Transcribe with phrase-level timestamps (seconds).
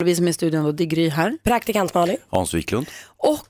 [0.00, 1.38] Vi som är i studion då, det är Gry här.
[1.44, 2.16] Praktikant Malin.
[2.28, 2.86] Hans Wiklund.
[3.16, 3.48] Och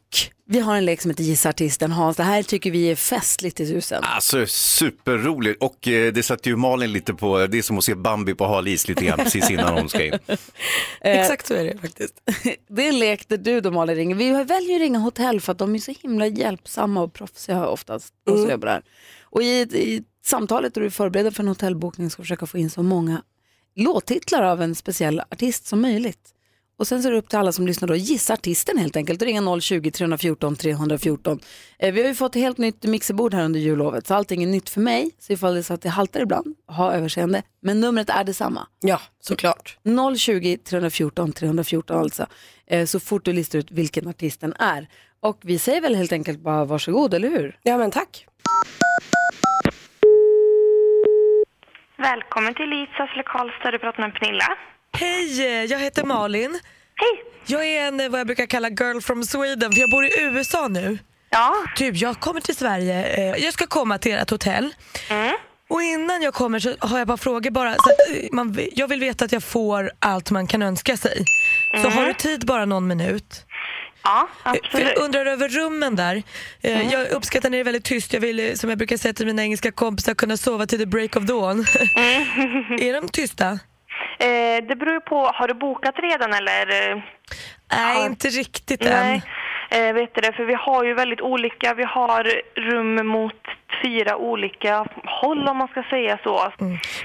[0.51, 1.93] vi har en lek som heter Gissa artisten.
[1.93, 4.03] Hans, det här tycker vi är festligt i husen.
[4.05, 7.95] Alltså superroligt och eh, det satte ju Malin lite på, det är som att se
[7.95, 10.19] Bambi på hal is lite grann precis innan hon ska in.
[11.01, 12.15] Exakt så är det faktiskt.
[12.69, 14.15] Det är en lek där du då Malin ringer.
[14.15, 18.15] Vi väljer att ringa hotell för att de är så himla hjälpsamma och proffsiga oftast.
[18.29, 18.83] Som jobbar där.
[19.23, 22.83] Och i, i samtalet då du förbereder för en hotellbokning ska försöka få in så
[22.83, 23.23] många
[23.79, 26.35] låttitlar av en speciell artist som möjligt.
[26.79, 29.23] Och sen så är det upp till alla som lyssnar då gissa artisten helt enkelt.
[29.23, 31.41] Ringa 020-314 314.
[31.79, 34.47] Eh, vi har ju fått ett helt nytt mixerbord här under jullovet så allting är
[34.47, 35.11] nytt för mig.
[35.19, 37.43] Så ifall det är så att det haltar ibland, ha överseende.
[37.61, 38.67] Men numret är detsamma.
[38.81, 39.79] Ja, såklart.
[39.85, 42.27] 020-314 314 alltså.
[42.67, 44.89] Eh, så fort du listar ut vilken artisten är.
[45.21, 47.59] Och vi säger väl helt enkelt bara varsågod, eller hur?
[47.63, 48.27] Ja men tack.
[51.99, 53.71] Välkommen till Elitsas Karlstad.
[53.71, 54.49] Du pratar med Pernilla.
[54.93, 56.61] Hej, jag heter Malin.
[56.95, 57.25] Hej!
[57.47, 60.69] Jag är en vad jag brukar kalla girl from Sweden för jag bor i USA
[60.69, 60.99] nu.
[61.31, 63.05] Ja, Du, jag kommer till Sverige.
[63.17, 64.75] eh, Jag ska komma till ert hotell.
[65.11, 65.35] Mm.
[65.69, 67.75] Och innan jag kommer så har jag bara frågor bara.
[67.75, 71.25] Så eh, man, jag vill veta att jag får allt man kan önska sig.
[71.83, 73.45] Så har du tid bara någon minut?
[74.05, 74.89] Ja Eh, För absolut.
[74.97, 76.23] jag undrar över rummen där.
[76.63, 78.13] Eh, Jag uppskattar när det är väldigt tyst.
[78.13, 80.87] Jag vill, eh, som jag brukar säga till mina engelska kompisar, kunna sova till the
[80.87, 81.61] break of dawn.
[82.81, 83.47] är de tysta?
[84.21, 84.29] Eh,
[84.69, 86.67] det beror på, har du bokat redan eller?
[86.67, 87.03] Nej,
[87.99, 88.07] Ja.
[88.07, 89.21] inte riktigt Nej, än.
[89.71, 91.75] Eh, vet du det, för vi har ju väldigt olika.
[91.75, 92.25] Vi har
[92.71, 93.35] rum mot
[93.85, 96.53] fyra olika håll om man ska säga så.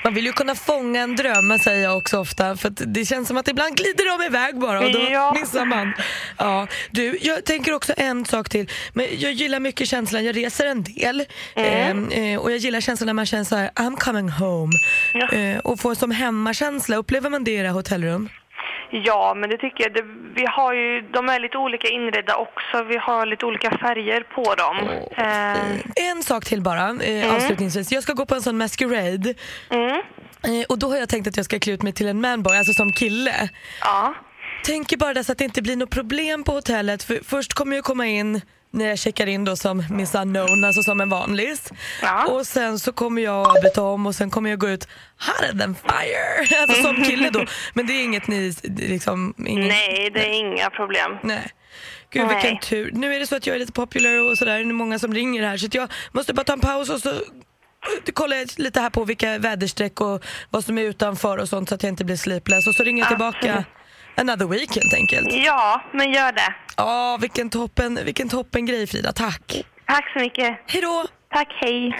[0.03, 3.37] Man vill ju kunna fånga en dröm säger jag också ofta för det känns som
[3.37, 5.33] att ibland glider de iväg bara och då Ja.
[5.39, 5.93] missar man.
[6.37, 8.69] Ja, du, jag tänker också en sak till.
[8.93, 11.25] Men jag gillar mycket känslan, jag reser en del
[11.55, 12.09] Mm.
[12.11, 14.73] eh, eh, och jag gillar känslan när man känner så här, I'm coming home
[15.13, 15.29] Ja.
[15.37, 16.95] eh, och får som hemmakänsla.
[16.95, 18.29] Upplever man det i era hotellrum?
[19.05, 19.93] Ja, men det tycker jag.
[19.93, 20.03] Det,
[20.35, 22.83] vi har ju, de är lite olika inredda också.
[22.83, 24.77] Vi har lite olika färger på dem.
[25.17, 27.91] eh, En sak till bara eh, avslutningsvis.
[27.91, 29.33] Jag ska gå på en sån masquerade
[29.69, 30.01] mm,
[30.43, 32.57] eh, och då har jag tänkt att jag ska klä ut mig till en manboy,
[32.57, 33.49] alltså som kille.
[33.81, 34.13] ja.
[34.65, 37.03] Tänker bara så att det inte blir något problem på hotellet.
[37.03, 38.41] För först kommer jag komma in
[38.73, 41.71] när jag checkar in då som Miss Unknown, alltså som en vanlis.
[42.01, 42.25] Ja.
[42.25, 44.87] Och sen så kommer jag byta om och sen kommer jag gå ut
[45.19, 46.59] hotter than fire.
[46.61, 47.45] Alltså som kille då.
[47.73, 49.33] Men det är inget ni liksom...
[49.47, 51.17] Ingen, Nej, det är inga problem.
[51.23, 51.51] Nej.
[52.09, 52.35] Gud Nej.
[52.35, 52.91] vilken tur.
[52.93, 54.55] Nu är det så att jag är lite popular och sådär.
[54.57, 57.13] Det är många som ringer här så jag måste bara ta en paus och så
[58.13, 61.75] kollar jag lite här på vilka väderstreck och vad som är utanför och sånt så
[61.75, 62.67] att jag inte blir sleepless.
[62.67, 63.67] Och så ringer jag tillbaka Absolut.
[64.15, 65.27] Another week helt enkelt.
[65.31, 66.53] Ja, men gör det.
[66.77, 69.11] Ja, vilken toppen, vilken toppen grej Frida.
[69.13, 69.63] Tack.
[69.87, 70.59] Tack så mycket.
[70.67, 71.05] Hej då.
[71.33, 71.99] Tack, hej.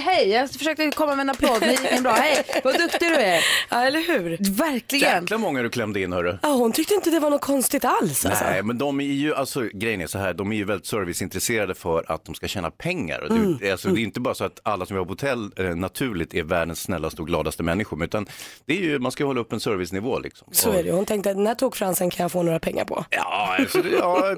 [0.00, 2.12] Hej, jag försökte komma med en applåd, men det gick bra.
[2.12, 3.40] Hej, vad duktig du är.
[3.70, 4.36] Ja eller hur?
[4.56, 5.22] Verkligen.
[5.22, 6.38] Jäkla många du klämde in hörru.
[6.42, 8.44] Ja, hon tyckte inte det var något konstigt alls alltså.
[8.44, 11.74] Nej, men de är ju, alltså grejen är så här, de är ju väldigt serviceintresserade
[11.74, 13.20] för att de ska tjäna pengar.
[13.20, 13.72] Och det, Mm.
[13.72, 16.42] alltså, det är inte bara så att alla som jobbar på hotell eh, naturligt är
[16.42, 18.26] världens snällaste och gladaste människor, utan
[18.66, 20.48] det är ju, man ska ju hålla upp en servicenivå liksom.
[20.52, 22.84] Så Och- är det Hon tänkte att den här tokfransen kan jag få några pengar
[22.84, 23.04] på.
[23.10, 24.34] Ja, alltså, det- ja,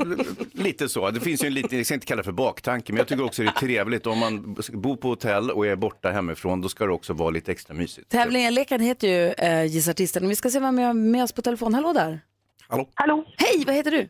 [0.53, 1.11] lite så.
[1.11, 3.25] Det finns ju en liten, jag ska inte kalla det för baktanke, men jag tycker
[3.25, 4.57] också det är trevligt om man
[4.91, 8.09] bor på hotell och är borta hemifrån, då ska det också vara lite extra mysigt.
[8.11, 10.29] Tävlingen, leken heter ju eh, Gissa artisten.
[10.29, 11.75] Vi ska se vem vi har med oss på telefon.
[11.75, 12.21] Hallå där.
[12.69, 12.89] Hallå?
[12.95, 14.09] Hallå, Hej, vad heter du?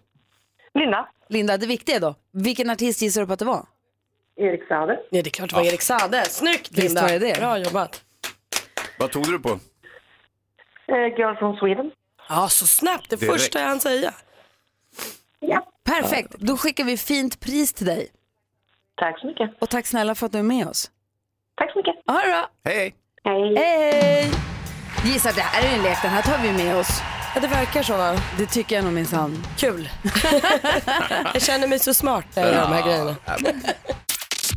[0.74, 1.08] Linda.
[1.28, 3.66] Linda, det viktiga då, vilken artist gissar du på att det var?
[4.36, 4.92] Erik Saade.
[5.10, 6.24] Ja det är klart det var Erik Sade.
[6.24, 7.02] Snyggt Visst Linda.
[7.02, 7.38] var det det.
[7.40, 8.04] Bra jobbat.
[8.98, 9.48] Vad tog du på?
[9.48, 9.58] Eh,
[11.18, 11.90] Girl from Sweden.
[12.28, 13.32] Ja så snabbt, det Direkt.
[13.32, 14.14] första jag hann säga.
[15.40, 18.08] Ja, Perfekt, då skickar vi fint pris till dig.
[19.00, 19.50] Tack så mycket.
[19.58, 20.90] Och tack snälla för att du är med oss.
[21.56, 21.94] Tack så mycket.
[22.06, 22.50] Ha det bra.
[22.64, 22.94] Hej!
[23.24, 23.54] Hej.
[23.56, 24.30] Hej!
[25.04, 27.02] Gissa, det här är en lek, den här tar vi med oss.
[27.34, 28.20] Ja det verkar så.
[28.38, 29.42] Det tycker jag nog minsann.
[29.56, 29.88] Kul.
[31.34, 33.16] jag känner mig så smart när jag gör de här grejerna.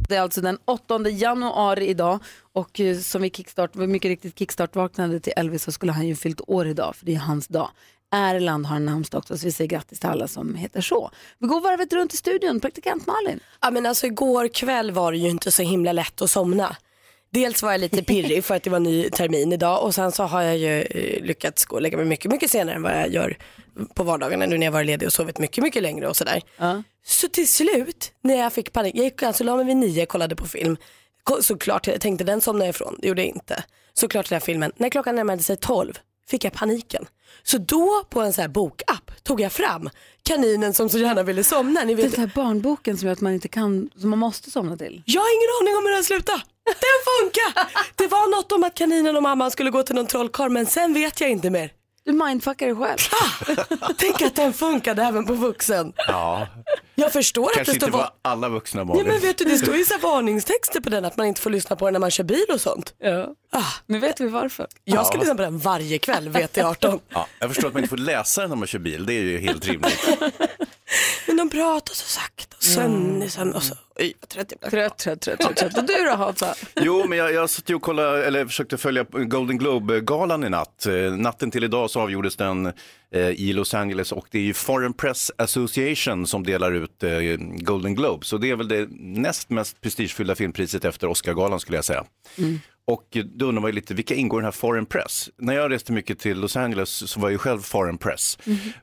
[0.09, 2.19] Det är alltså den 8 januari idag
[2.53, 6.41] och eh, som vi kickstart, mycket riktigt kickstart-vaknade till Elvis så skulle han ju fyllt
[6.47, 7.69] år idag för det är hans dag.
[8.13, 11.11] Erland har en namnsdag också så vi säger grattis till alla som heter så.
[11.39, 13.39] Vi går varvet runt i studion, praktikant Malin.
[13.61, 16.75] Ja men alltså igår kväll var det ju inte så himla lätt att somna.
[17.29, 20.23] Dels var jag lite pirrig för att det var ny termin idag och sen så
[20.23, 23.13] har jag ju eh, lyckats gå och lägga mig mycket, mycket senare än vad jag
[23.13, 23.37] gör
[23.93, 26.41] på vardagarna nu när jag varit ledig och sovit mycket, mycket längre och sådär.
[26.57, 26.83] Ja.
[27.05, 30.35] Så till slut när jag fick panik, jag gick alltså la mig vid nio, kollade
[30.35, 30.77] på film.
[31.41, 33.63] Såklart, jag tänkte den somnar jag ifrån, det gjorde jag inte.
[33.93, 37.05] Såklart den här filmen, när klockan närmade sig tolv, fick jag paniken.
[37.43, 39.89] Så då på en så här bokapp tog jag fram
[40.23, 41.83] kaninen som så gärna ville somna.
[41.83, 44.77] Ni Den vet, här barnboken som gör att man inte kan, som man måste somna
[44.77, 45.03] till.
[45.05, 46.41] jag har ingen aning om hur den slutade.
[46.65, 47.71] Den funkar!
[47.95, 50.93] Det var något om att kaninen och mamman skulle gå till någon trollkarl men sen
[50.93, 51.71] vet jag inte mer.
[52.05, 52.97] Du mindfuckar dig själv.
[53.97, 55.93] Tänk att den funkade även på vuxen.
[56.07, 56.47] Ja,
[56.95, 59.05] Jag förstår att kanske det inte står var va- alla vuxna Ja, Malin.
[59.07, 61.75] men vet du, det står ju så varningstexter på den att man inte får lyssna
[61.75, 62.93] på den när man kör bil och sånt.
[62.99, 63.27] Ja.
[63.51, 64.67] Ah, Nu vet vi varför.
[64.83, 66.99] jag ska lyssna på den varje kväll, VT18.
[67.09, 69.21] Ja, jag förstår att man inte får läsa den när man kör bil, det är
[69.21, 70.07] ju helt rimligt.
[71.27, 74.69] Men de pratar så sakta och sen och så, oj vad trött jag blev.
[74.69, 75.77] Trött, trött, trött, trött, trött.
[75.77, 76.55] Och du då Hansa?
[76.75, 80.85] Jo, men jag, jag satt ju och kollade, eller försökte följa Golden Globe-galan i natt.
[80.85, 82.65] Eh, Natten till idag så avgjordes den
[83.13, 87.09] eh, i Los Angeles och det är ju Foreign Press Association som delar ut eh,
[87.39, 88.25] Golden Globe.
[88.25, 92.03] Så det är väl det näst mest prestigefyllda filmpriset efter Oscargalan skulle jag säga.
[92.87, 95.29] Och då undrar man ju lite, vilka ingår i den här Foreign Press?
[95.37, 98.37] När jag reste mycket till Los Angeles så var jag ju själv Foreign Press.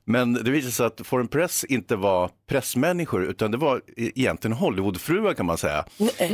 [0.05, 4.57] Men det visade sig att Foreign Press inte var pressmänniskor utan det var e- egentligen
[4.57, 5.85] Hollywoodfruar kan man säga.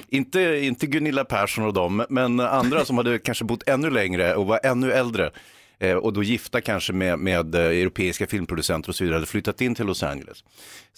[0.08, 4.46] Inte, inte Gunilla Persson och dem, men andra som hade kanske bott ännu längre och
[4.46, 5.30] var ännu äldre.
[5.78, 9.60] Eh, och då gifta kanske med, med eh, europeiska filmproducenter och så vidare, hade flyttat
[9.60, 10.44] in till Los Angeles.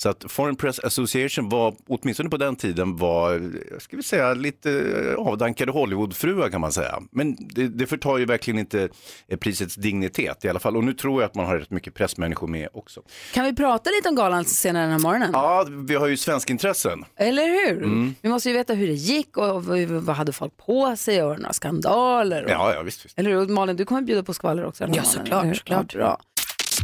[0.01, 4.71] Så att Foreign Press Association var, åtminstone på den tiden, var, ska vi säga, lite
[4.71, 7.03] eh, avdankade Hollywoodfruar kan man säga.
[7.11, 8.89] Men det, det förtar ju verkligen inte
[9.29, 10.77] eh, prisets dignitet i alla fall.
[10.77, 13.03] Och nu tror jag att man har rätt mycket pressmänniskor med också.
[13.35, 15.31] Kan vi prata lite om galan senare den här morgonen?
[15.33, 17.05] Ja, vi har ju svenskintressen.
[17.17, 17.83] Eller hur?
[17.83, 18.15] Mm.
[18.23, 21.53] Vi måste ju veta hur det gick och vad, hade folk på sig och några
[21.53, 22.45] skandaler.
[22.45, 22.51] Och...
[22.51, 23.05] Ja, ja visst.
[23.05, 23.19] visst.
[23.19, 23.49] Eller hur?
[23.49, 24.85] Malin, du kommer bjuda på skvaller också.
[24.85, 25.95] den här Ja, morgonen, såklart, såklart.
[25.95, 26.21] Bra.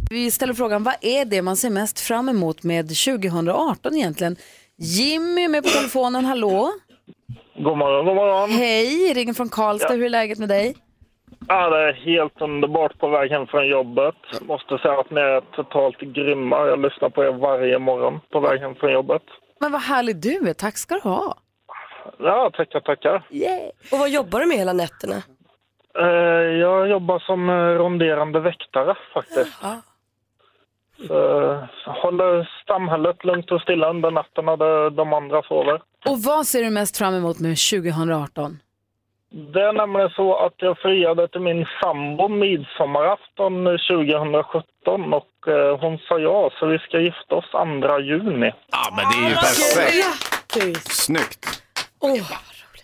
[0.09, 4.35] Vi ställer frågan, vad är det man ser mest fram emot med 2018 egentligen?
[4.77, 6.71] Jimmy är med på telefonen, hallå?
[7.57, 8.49] God morgon, god morgon.
[8.49, 10.75] Hej, ringer från Karlstad, hur är läget med dig?
[11.47, 14.15] Ja, det är helt underbart på väg hem från jobbet.
[14.41, 16.67] Måste säga att ni är totalt grymma.
[16.67, 19.23] Jag lyssnar på er varje morgon på väg hem från jobbet.
[19.59, 21.37] Men vad härlig du är, tack ska du ha.
[22.19, 23.27] Ja, tackar, tackar.
[23.31, 23.69] Yeah.
[23.91, 25.23] Och vad jobbar du med hela nätterna?
[25.99, 26.05] Eh,
[26.59, 29.57] Jag jobbar som eh, ronderande väktare faktiskt.
[31.07, 35.81] Så, så håller samhället lugnt och stilla under natten när de- andra sover.
[36.05, 38.59] Och vad ser du mest fram emot med 2018?
[39.53, 45.97] Det är nämligen så att jag friade till min sambo midsommarafton 2017 och eh, hon
[45.97, 48.51] sa ja, så vi ska gifta oss 2 juni.
[48.71, 49.93] Ja, men det är ju perfekt.
[50.53, 50.83] Grattis!
[51.05, 51.63] Snyggt.
[51.99, 52.15] Åh,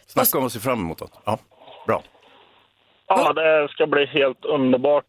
[0.07, 1.05] Snacka om att se fram emot det.
[1.25, 1.37] Ja,
[1.87, 2.03] bra.
[3.17, 5.05] Ja, det ska bli helt underbart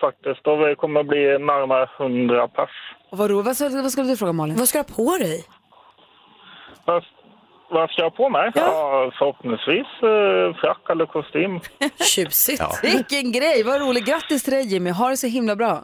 [0.00, 0.46] faktiskt.
[0.46, 2.70] Och vi kommer bli närmare 100 pers.
[3.10, 4.56] Och vad, vad, ska, vad ska du fråga Malin?
[4.58, 5.44] vad ska du ha på dig?
[6.84, 7.04] Vad,
[7.70, 8.50] vad ska jag ha på mig?
[8.54, 9.10] Ja.
[9.18, 11.60] förhoppningsvis eh, frack eller kostym.
[12.14, 12.62] Tjusigt.
[12.82, 14.06] Vilken grej, vad roligt.
[14.06, 15.78] Grattis till dig Jimmy, ha det så himla bra.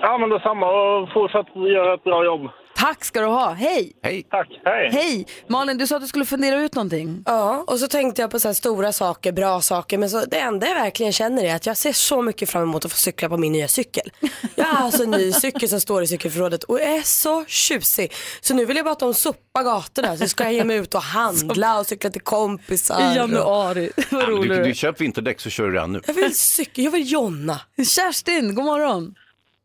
[0.00, 0.66] Ja, men detsamma.
[0.70, 2.48] Och fortsätt göra ett bra jobb.
[2.84, 3.92] Tack ska du ha, hej!
[4.02, 4.26] Hej.
[4.30, 4.90] Tack, hej!
[4.92, 5.26] Hej!
[5.48, 7.22] Malin, du sa att du skulle fundera ut någonting.
[7.26, 9.98] Ja, och så tänkte jag på så här stora saker, bra saker.
[9.98, 12.84] Men så, det enda jag verkligen känner är att jag ser så mycket fram emot
[12.84, 14.10] att få cykla på min nya cykel.
[14.54, 18.12] Jag har alltså en ny cykel som står i cykelförrådet och är så tjusig.
[18.40, 20.94] Så nu vill jag bara att de sopar gatorna så ska jag ge mig ut
[20.94, 23.12] och handla och cykla till kompisar.
[23.12, 24.74] I januari, vad rolig du, du du är.
[24.74, 26.00] köp vinterdäck så kör du redan nu.
[26.06, 27.60] Jag vill cykla, jag vill jonna.
[27.76, 29.14] Kerstin, god morgon.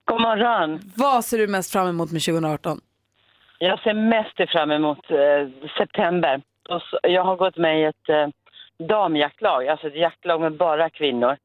[0.05, 0.91] God morgon.
[0.95, 2.81] Vad ser du mest fram emot med 2018?
[3.61, 6.41] Jag ser mest fram emot eh, september.
[6.69, 8.27] Och så, jag har gått med i ett eh,
[8.87, 11.37] damjaktlag, alltså ett jaktlag med bara kvinnor.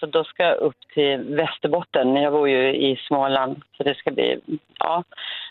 [0.00, 2.16] Så då ska jag upp till Västerbotten.
[2.16, 3.62] Jag bor ju i Småland.
[3.76, 4.40] Så det ska bli,
[4.78, 5.04] ja,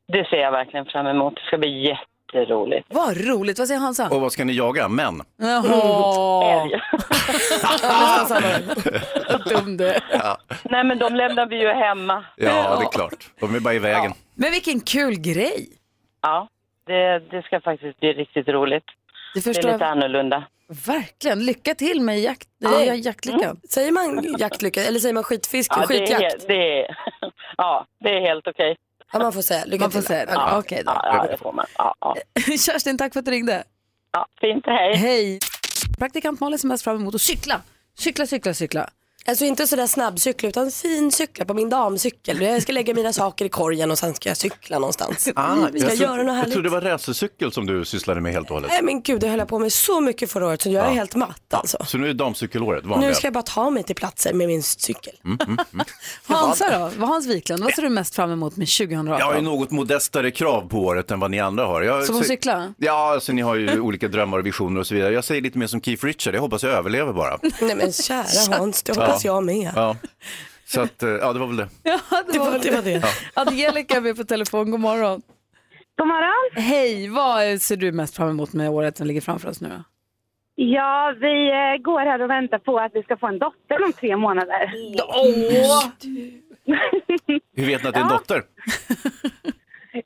[0.07, 1.35] det ser jag verkligen fram emot.
[1.35, 2.87] Det ska bli jätteroligt.
[2.89, 4.09] Vad roligt, vad säger Hansa?
[4.09, 4.87] Och vad ska ni jaga?
[4.87, 5.21] Män?
[5.37, 6.81] Jaha, Älg.
[9.49, 10.01] dum du är.
[10.63, 12.25] Nej men de lämnar vi ju hemma.
[12.35, 13.29] Ja, det är klart.
[13.39, 14.11] De är bara i vägen.
[14.35, 15.76] Men vilken kul grej.
[16.21, 16.47] Ja,
[16.86, 18.83] det, det ska faktiskt bli riktigt roligt.
[18.86, 18.93] Det
[19.33, 20.43] Det är förstår lite jag annorlunda.
[20.86, 21.45] verkligen.
[21.45, 22.83] Lycka till med jakt, Ja.
[22.83, 22.93] ja.
[22.95, 23.59] jaktlyckan.
[23.69, 25.71] Säger man jaktlycka eller säger man skitfisk?
[25.75, 26.21] Ja, det, är, skitjakt?
[26.21, 26.97] helt- det, är,
[27.57, 28.75] ja, det är helt okej.
[29.13, 30.07] Ja, man får säga lycka Man får till.
[30.07, 30.31] säga det.
[30.31, 30.59] Ja.
[30.59, 30.91] Okej då.
[30.91, 31.65] Ja, ja, det får man.
[31.77, 32.15] Ja, ja.
[32.57, 33.63] Kerstin, tack för att du ringde.
[34.12, 34.95] ja, fint, hej.
[34.95, 35.39] Hej.
[36.00, 37.62] Praktikant Malin ser mest fram emot att cykla.
[38.00, 38.89] Cykla, cykla, cykla.
[39.27, 42.41] Alltså inte sådär snabbcykla utan fin cykla på min damcykel.
[42.41, 45.27] Jag ska lägga mina saker i korgen och sen ska jag cykla någonstans.
[45.36, 46.53] Ah, Vi ska jag, göra något jag härligt.
[46.53, 48.72] trodde det var racercykel som du sysslade med helt och hållet.
[48.72, 50.88] Nej men gud, det höll jag på med så mycket förra året så jag är
[50.88, 50.93] Ja.
[50.93, 51.77] helt matt alltså.
[51.88, 53.10] Så nu är det damcykelåret, vanliga.
[53.10, 55.13] Nu ska jag bara ta mig till platser med min cykel.
[56.27, 56.91] Hansa då?
[56.98, 59.19] Vad Hans Wiklund, vad ser du mest fram emot med 2018?
[59.19, 61.81] Jag har ju något modestare krav på året än vad ni andra har.
[61.81, 62.74] Jag, Som att så- cykla?
[62.77, 65.13] Ja, alltså ni har ju olika drömmar och visioner och så vidare.
[65.13, 67.39] Jag säger lite mer som Keith Richard, jag hoppas jag överlever bara.
[67.62, 68.25] Nej men kära
[68.57, 69.71] Hans, det hoppas jag med.
[69.75, 69.95] Ja.
[70.65, 71.69] Så att, eh, ja det var väl det.
[71.83, 72.00] Ja,
[72.33, 73.03] det var Det var det.
[73.33, 75.21] Angelica är med på telefon, god morgon.
[75.97, 76.63] God morgon.
[76.63, 79.83] Hej, vad ser du mest fram emot med året som ligger framför oss nu då?
[80.55, 83.93] Ja, vi eh, går här och väntar på att vi ska få en dotter om
[83.93, 84.71] tre månader.
[85.07, 85.83] Åh!
[87.55, 88.43] Hur vet ni att det är en dotter?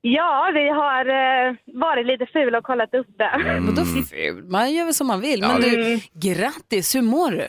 [0.01, 3.60] Ja, vi har eh, varit lite fula och kollat upp det.
[3.62, 4.44] Vadå ful?
[4.44, 5.41] Man gör väl som man vill.
[5.41, 7.48] Men du, grattis, hur mår du?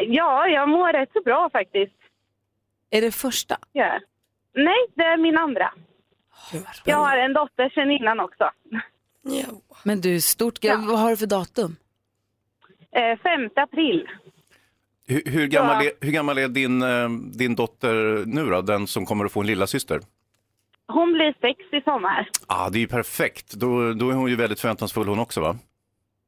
[0.00, 1.92] Ja, jag mår rätt så bra faktiskt.
[2.90, 3.56] Är det första?
[3.72, 4.00] Ja.
[4.54, 5.72] Nej, det är min andra.
[6.84, 8.50] Jag har en dotter sedan innan också.
[9.22, 9.44] Ja.
[9.84, 11.76] Men du, stort gra- Vad har du för datum?
[12.92, 14.08] Eh, 5 april.
[15.06, 19.06] Hur, hur, gammal, är, hur gammal är din, eh, din dotter nu då, den som
[19.06, 20.00] kommer att få en lilla syster?
[20.88, 22.28] Hon blir sex i sommar.
[22.46, 23.52] ah, det är ju perfekt.
[23.54, 25.56] Då, då är hon ju väldigt förväntansfull hon också va?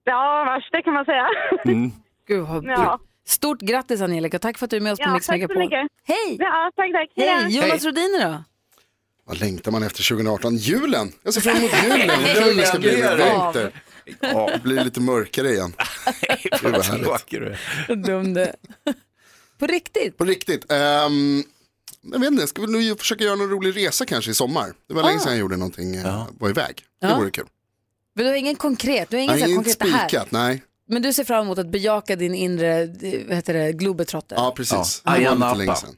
[0.04, 1.26] Ja, vars det kan man säga.
[1.64, 1.90] Mm.
[2.28, 2.98] Gud, vad Ja,
[3.28, 5.38] Stort grattis Angelica, tack för att du är med oss på ja Mix tack så
[5.38, 5.59] Megapol.
[5.59, 5.87] mycket.
[6.04, 6.37] Hej!
[6.40, 7.11] Ja, tack, tack.
[7.16, 7.56] Hej Hej!
[7.56, 8.45] Jonas Rhodiner då?
[9.25, 10.56] Vad längtar man efter 2018?
[10.56, 11.12] Julen!
[11.23, 12.21] Jag ser fram emot julen.
[12.50, 13.83] Julen ska bli vinter.
[14.21, 15.73] Ja, det blir lite mörkare igen.
[16.62, 18.06] Gud vad härligt.
[18.06, 18.47] Dum du.
[19.59, 20.16] På riktigt?
[20.16, 20.73] På riktigt.
[20.73, 21.42] ehm,
[22.12, 24.73] jag vet inte, ska vi nog försöka göra någon rolig resa kanske i sommar?
[24.88, 26.83] Det var länge sedan jag gjorde någonting, eh, var iväg.
[27.00, 27.16] Det Ja.
[27.18, 27.47] vore kul.
[28.14, 30.09] Men du har ingen konkret, du har ingen Nej, så här inget konkret det här.
[30.09, 30.62] spikat, nej.
[30.88, 32.86] Men du ser fram emot att bejaka din inre,
[33.26, 34.36] vad heter det, globetrotter?
[34.36, 35.02] Ja, precis.
[35.04, 35.10] Ja.
[35.10, 35.54] Det var Ayia Napa.
[35.54, 35.94] länge sedan.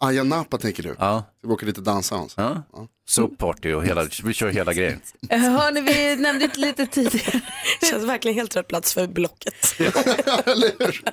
[0.00, 0.96] Ayia Napa tänker du?
[0.98, 1.24] Ja.
[1.38, 2.34] Ska vi åka dit och dansa Hans?
[2.36, 2.62] Ja.
[3.08, 5.00] Soapparty och hela, vi kör hela grejen.
[5.28, 7.40] Eh, Hörni, vi nämnde lite tidigare.
[7.90, 9.54] Känns verkligen helt rätt plats för Blocket.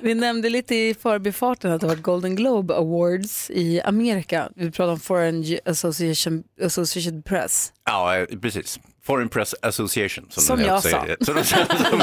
[0.02, 4.48] Vi nämnde lite i förbifarten att det var Golden Globe Awards i Amerika.
[4.56, 7.72] Vi pratade om Foreign Association, Associated Press.
[7.84, 8.80] Ja, eh, precis.
[9.02, 10.26] Foreign Press Association.
[10.30, 11.16] Som, Som jag säger.
[11.20, 12.02] Så de, som,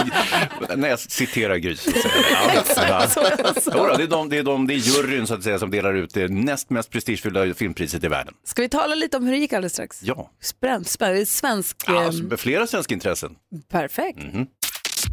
[0.80, 3.62] när jag citerar Gry så säger jag det.
[3.66, 5.94] Ja, det, är de, det, är de, det är juryn så att säga som delar
[5.94, 8.34] ut det näst mest prestigefyllda filmpriset i världen.
[8.44, 10.00] Ska vi tala lite om hur det gick alldeles strax?
[10.04, 13.36] Ja, Spänt, spänt, svensk, ja eh, alltså, flera svenska intressen.
[13.72, 14.20] perfekt.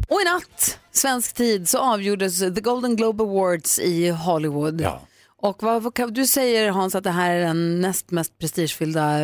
[0.09, 4.81] Och i natt, svensk tid, så avgjordes The Golden Globe Awards i Hollywood.
[4.81, 5.01] Ja.
[5.41, 9.19] Och vad, vad, du säger Hans att det här är den näst mest prestigefyllda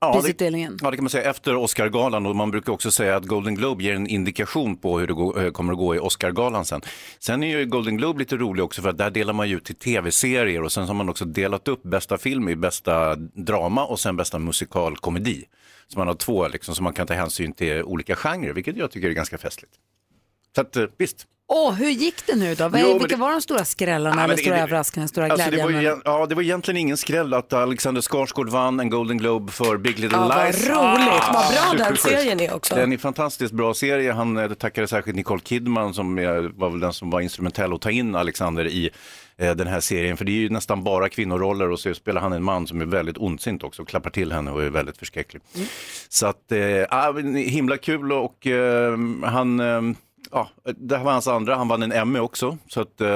[0.00, 0.78] Ja, det, prisutdelningen.
[0.82, 3.84] ja, det kan man säga efter Oscargalan och man brukar också säga att Golden Globe
[3.84, 6.80] ger en indikation på hur det går, eh, kommer att gå i Oscargalan sen.
[7.18, 9.64] Sen är ju Golden Globe lite rolig också för att där delar man ju ut
[9.64, 14.00] till tv-serier och sen har man också delat upp bästa film i bästa drama och
[14.00, 15.44] sen bästa musikalkomedi.
[15.88, 18.90] Så man har två liksom som man kan ta hänsyn till olika genrer, vilket jag
[18.90, 19.72] tycker är ganska festligt.
[20.54, 21.26] Så att eh, visst.
[21.52, 22.68] Åh, hur gick det nu då?
[22.68, 25.24] Vad, Jo, vilka det- var de stora skrällarna Ja, eller det- stora det- överraskningarna, stora
[25.26, 26.02] Alltså, det, var glädjeämnena?
[26.04, 29.98] ja, det var egentligen ingen skräll att Alexander Skarsgård vann en Golden Globe för Big
[29.98, 30.66] Little Ja, vad Lies.
[30.66, 32.02] roligt, vad bra den superschysst.
[32.08, 32.74] serien är också.
[32.74, 34.12] Den är en fantastiskt bra serie.
[34.12, 36.16] Han eh, tackade särskilt Nicole Kidman som
[36.56, 38.90] var väl den som var instrumentell att ta in Alexander i
[39.36, 40.16] eh, den här serien.
[40.16, 42.84] För det är ju nästan bara kvinnoroller och så spelar han en man som är
[42.86, 45.42] väldigt ondsint också och klappar till henne och är väldigt förskräcklig.
[46.08, 46.58] Så att, eh,
[46.90, 49.80] ah, himla kul och eh, han eh,
[50.32, 52.58] Ja, det här var hans andra, han vann en Emmy också.
[52.68, 53.06] Så att, eh,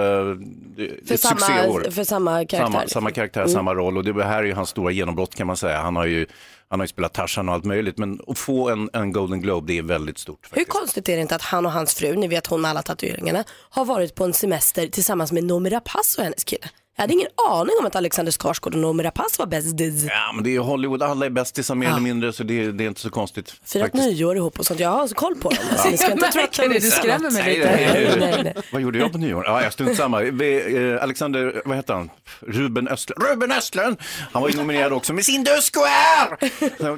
[1.06, 2.58] För samma, för samma karaktär.
[2.58, 5.56] Samma, samma karaktär, samma roll och det här är ju hans stora genombrott kan man
[5.56, 5.80] säga.
[5.80, 6.26] Han har ju,
[6.68, 9.72] han har ju spelat Tarzan och allt möjligt men att få en, en Golden Globe
[9.72, 10.38] det är väldigt stort.
[10.42, 10.68] Hur Faktiskt.
[10.68, 13.44] konstigt är det inte att han och hans fru, ni vet hon med alla tatueringarna,
[13.70, 16.68] har varit på en semester tillsammans med Noomi Rapace och hennes kille.
[16.96, 20.04] Jag hade ingen aning om att Alexander Skarsgård och Noomi Rapace var bästis.
[20.04, 22.88] Ja men det är Hollywood, alla är bästisar mer eller mindre så det, det är
[22.88, 23.54] inte så konstigt.
[23.64, 24.80] Firat nyår ihop och sånt.
[24.80, 25.58] Jag har koll på dem.
[25.70, 27.70] Alltså, ni ska inte tro att det, du skrämmer mig Nej, lite.
[27.70, 28.30] nej, nej.
[28.30, 28.64] Nej, nej.
[28.72, 29.44] Vad gjorde jag på nyår?
[29.44, 30.20] Ja, jag strunt samma.
[30.20, 32.10] Vi, eh, Alexander, vad heter han?
[32.40, 33.22] Ruben Östlund.
[33.30, 33.96] Ruben Östlund!
[34.32, 36.50] Han var ju nominerad också med sin The Square!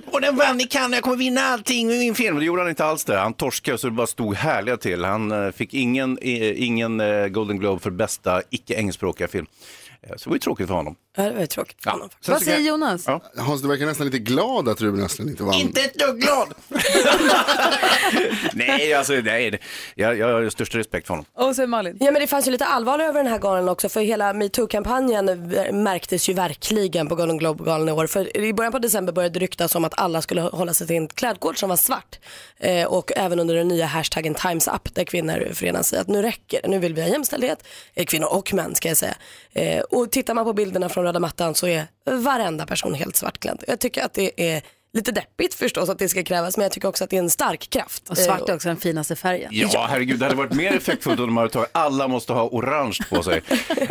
[0.06, 2.38] Och den vann i Cannes, jag kommer vinna allting med min film.
[2.38, 3.18] Det gjorde han inte alls det.
[3.18, 5.04] Han torskade så det bara stod härliga till.
[5.04, 9.46] Han eh, fick ingen, eh, ingen Golden Globe för bästa icke-engelskspråkiga film.
[10.02, 10.96] Eh, så det var ju tråkigt för honom.
[11.18, 12.08] Ja, det var ju tråkigt för honom.
[12.26, 13.04] Vad säger Jonas?
[13.06, 13.20] Ja.
[13.36, 15.54] Hans, du verkar nästan lite glad att Ruben Östlund inte vann.
[15.54, 16.54] Inte ett dugg glad!
[18.52, 19.60] nej, alltså nej.
[19.94, 21.24] Jag, jag har största respekt för honom.
[21.34, 21.96] Och så Malin.
[22.00, 25.26] Ja men det fanns ju lite allvar över den här galan också för hela metoo-kampanjen
[25.82, 28.06] märktes ju verkligen på Golden Globe-galan i år.
[28.06, 30.96] För i början på december började det ryktas om att alla skulle hålla sig till
[30.96, 32.18] en klädkod som var svart.
[32.58, 36.22] Eh, och även under den nya hashtaggen Times Up där kvinnor förenas i att nu
[36.22, 39.14] räcker det, nu vill vi ha jämställdhet, eh, kvinnor och män ska jag säga.
[39.52, 43.64] Eh, och tittar man på bilderna från röda mattan så är varenda person helt svartklädd.
[43.66, 46.88] Jag tycker att det är lite deppigt förstås att det ska krävas men jag tycker
[46.88, 48.10] också att det är en stark kraft.
[48.10, 49.50] Och svart är Eh, också den finaste färgen.
[49.52, 52.98] Ja, herregud, det hade varit mer effektfullt om de hade tagit alla måste ha orange
[53.10, 53.36] på sig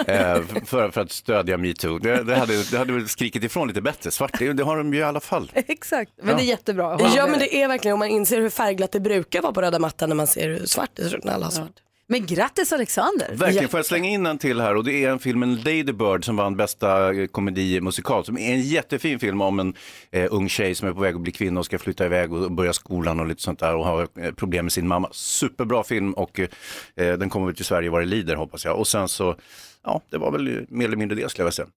[0.08, 2.00] eh, för, för att stödja metoo.
[2.00, 4.12] Det, det, hade, det hade väl skrikit ifrån lite bättre.
[4.12, 5.52] Svart, det, det har de ju i alla fall.
[5.54, 6.36] Exakt, men Ja.
[6.36, 6.98] det är jättebra.
[7.16, 9.80] Ja men det är verkligen, om man inser hur färgglatt det brukar vara på röda
[9.80, 11.72] mattan när man ser hur svart det ut när alla har svart.
[12.08, 13.30] Men grattis Alexander.
[13.34, 16.26] Verkligen, får jag slänga in en till här och det är en filmen Lady Bird
[16.26, 18.26] som vann bästa eh, komedimusikal.
[18.26, 19.74] Som är en jättefin film om en
[20.12, 22.52] eh, ung tjej som är på väg att bli kvinna och ska flytta iväg och
[22.52, 25.10] börja skolan och lite sånt där och har eh, problem med sin mamma.
[25.12, 26.48] Superbra film och eh,
[26.96, 28.80] den kommer till Sverige vad det lider hoppas jag.
[28.80, 29.36] Och sen så,
[29.84, 31.68] ja det var väl mer eller mindre det skulle jag säga.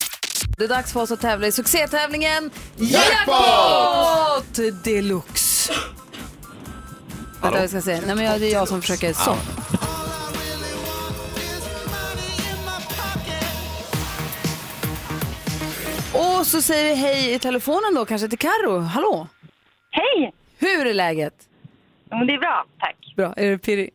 [0.58, 5.72] Det är dags för oss att tävla i succétävlingen Jackpot Deluxe.
[7.42, 8.00] Vänta, jag ska säga.
[8.06, 9.36] Nej, men jag, det är jag som försöker så.
[16.38, 18.78] Och så säger vi hej i telefonen då, kanske till Karo.
[18.78, 19.28] Hallå!
[19.90, 20.32] Hej!
[20.58, 21.34] Hur är läget?
[22.10, 23.14] Men det är bra, tack.
[23.16, 23.34] Bra.
[23.36, 23.90] Är du pirrig?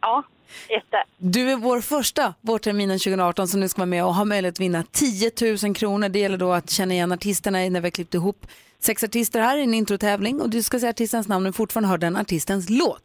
[0.00, 0.22] Ja,
[0.68, 1.04] jätte.
[1.18, 4.60] Du är vår första vårterminen 2018 som nu ska vara med och ha möjlighet att
[4.60, 5.30] vinna 10
[5.62, 6.08] 000 kronor.
[6.08, 8.46] Det gäller då att känna igen artisterna när vi har klippt ihop
[8.80, 11.98] sex artister här i en introtävling och du ska säga artistens namn och fortfarande hör
[11.98, 13.04] den artistens låt.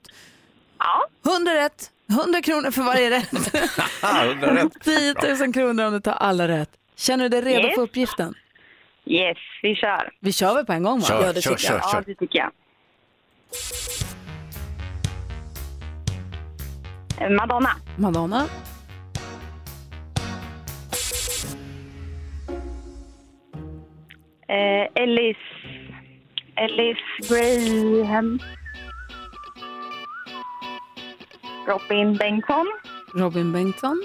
[0.80, 1.32] Ja.
[1.32, 3.30] 100 rätt, 100 kronor för varje rätt.
[4.84, 6.70] 10 000 kronor om du tar alla rätt.
[7.06, 7.76] Känner du dig redo Yes.
[7.76, 8.34] för uppgiften?
[9.06, 10.12] Yes, vi kör.
[10.20, 11.06] Vi kör väl på en gång va?
[11.06, 11.82] Kör, Ja, det kör, tycker jag.
[11.82, 12.04] kör, Ja, kör.
[12.06, 12.52] det tycker jag.
[17.22, 17.70] Eh, Madonna.
[17.98, 18.48] Madonna,
[24.48, 25.38] Eh, Ellis.
[26.56, 26.98] Ellis
[27.30, 28.40] Graham.
[31.68, 32.68] Robin Bengtsson.
[33.16, 34.04] Robin Bengtsson,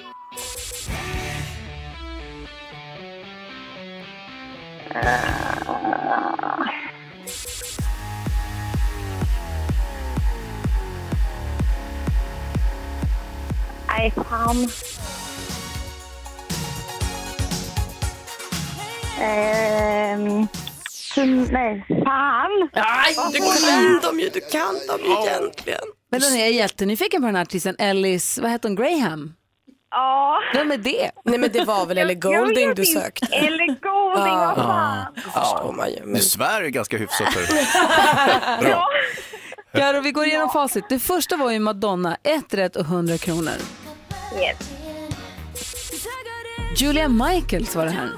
[13.89, 14.69] Nej, fan.
[19.21, 20.49] Ehm,
[21.51, 22.69] nej, fan.
[23.33, 25.81] Du kan dem ju, du kan dem ju egentligen.
[26.11, 29.35] Men den är jag jättenyfiken på den här artisten Ellis, vad heter hon, Graham?
[29.91, 30.39] Ja.
[30.55, 31.11] Vem är det?
[31.25, 33.27] Nej men det var väl Ellie Golding du sökte?
[33.37, 35.07] Eller Golding, vad fan.
[35.15, 36.01] Det förstår man ju.
[36.05, 36.15] Men...
[36.15, 37.41] Du svär ju ganska hyfsat för
[38.69, 38.87] Ja.
[39.75, 40.85] Karo, vi går igenom facit.
[40.89, 43.53] Det första var ju Madonna, ett rätt och 100 kronor.
[44.41, 44.57] Yes.
[46.77, 48.11] Julia Michaels var det här.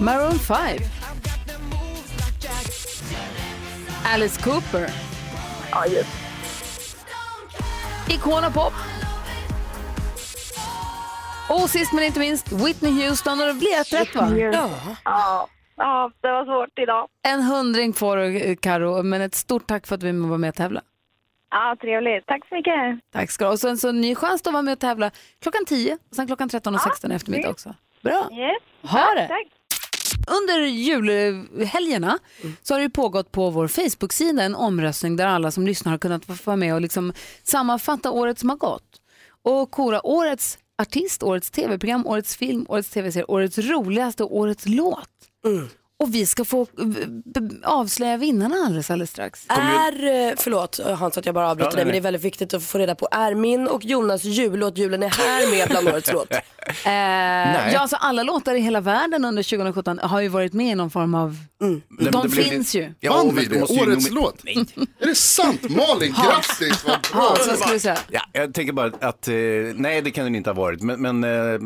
[0.00, 0.58] Maroon 5.
[4.14, 4.90] Alice Cooper.
[5.70, 6.08] Ja, just.
[8.08, 8.72] Icona Pop.
[11.48, 14.28] Och sist men inte minst Whitney Houston och det blir ett rätt va?
[14.36, 14.70] Ja.
[15.04, 15.48] Ja.
[15.76, 17.08] ja, det var svårt idag.
[17.22, 20.54] En hundring får du Karo, men ett stort tack för att vi var med och
[20.54, 20.82] tävla.
[21.50, 22.26] Ja, trevligt.
[22.26, 23.00] Tack så mycket.
[23.12, 23.52] Tack ska du ha.
[23.52, 25.10] Och så en ny chans att vara med och tävla
[25.42, 27.74] klockan 10 och sen klockan 13 och 16 i eftermiddag också.
[28.02, 28.28] Bra.
[28.32, 28.90] Yes.
[28.92, 29.28] Ha det.
[29.28, 29.46] Tack.
[30.42, 32.18] Under julhelgerna
[32.62, 36.24] så har det pågått på vår Facebook-sida en omröstning där alla som lyssnar har kunnat
[36.24, 39.00] få vara med och liksom sammanfatta året som har gått.
[39.42, 45.10] Och kora årets artist, årets tv-program, årets film, årets tv-serie, årets roligaste och årets låt.
[45.46, 45.68] Mm.
[46.04, 46.66] Och vi ska få eh,
[47.62, 49.46] avslöja vinnarna alldeles, alldeles strax.
[49.48, 52.24] Är, eh, förlåt Hans att jag bara avbryter Ja, dig nej, men det är väldigt
[52.24, 55.88] viktigt att få reda på, är min och Jonas jullåt Julen är här med bland
[55.88, 56.28] årets låt?
[56.84, 56.92] Eh,
[57.72, 60.90] ja, alltså alla låtar i hela världen under 2017 har ju varit med i någon
[60.90, 61.36] form av...
[61.60, 62.92] Nej, men De det blev finns ju.
[63.00, 63.60] Ja, Vann men vi du det?
[63.60, 64.44] måste ju Årets nomi- låt?
[65.00, 65.62] Är det sant?
[65.62, 66.84] Malin, grattis!
[66.86, 67.78] Vad bra!
[67.78, 67.98] Säga.
[68.10, 69.34] Ja, jag tänker bara att, eh,
[69.74, 71.60] nej det kan den inte ha varit, men, men eh,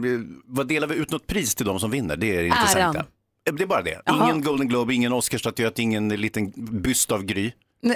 [0.46, 2.16] vad delar vi ut något pris till de som vinner?
[2.16, 2.98] Det är det intressanta.
[2.98, 3.06] Äran.
[3.48, 4.00] Eh, Det är bara det.
[4.10, 7.52] Ingen Golden Globe, ingen Oscarsstatyett, ingen liten byst av Gry.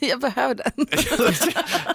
[0.00, 0.86] Jag behöver den.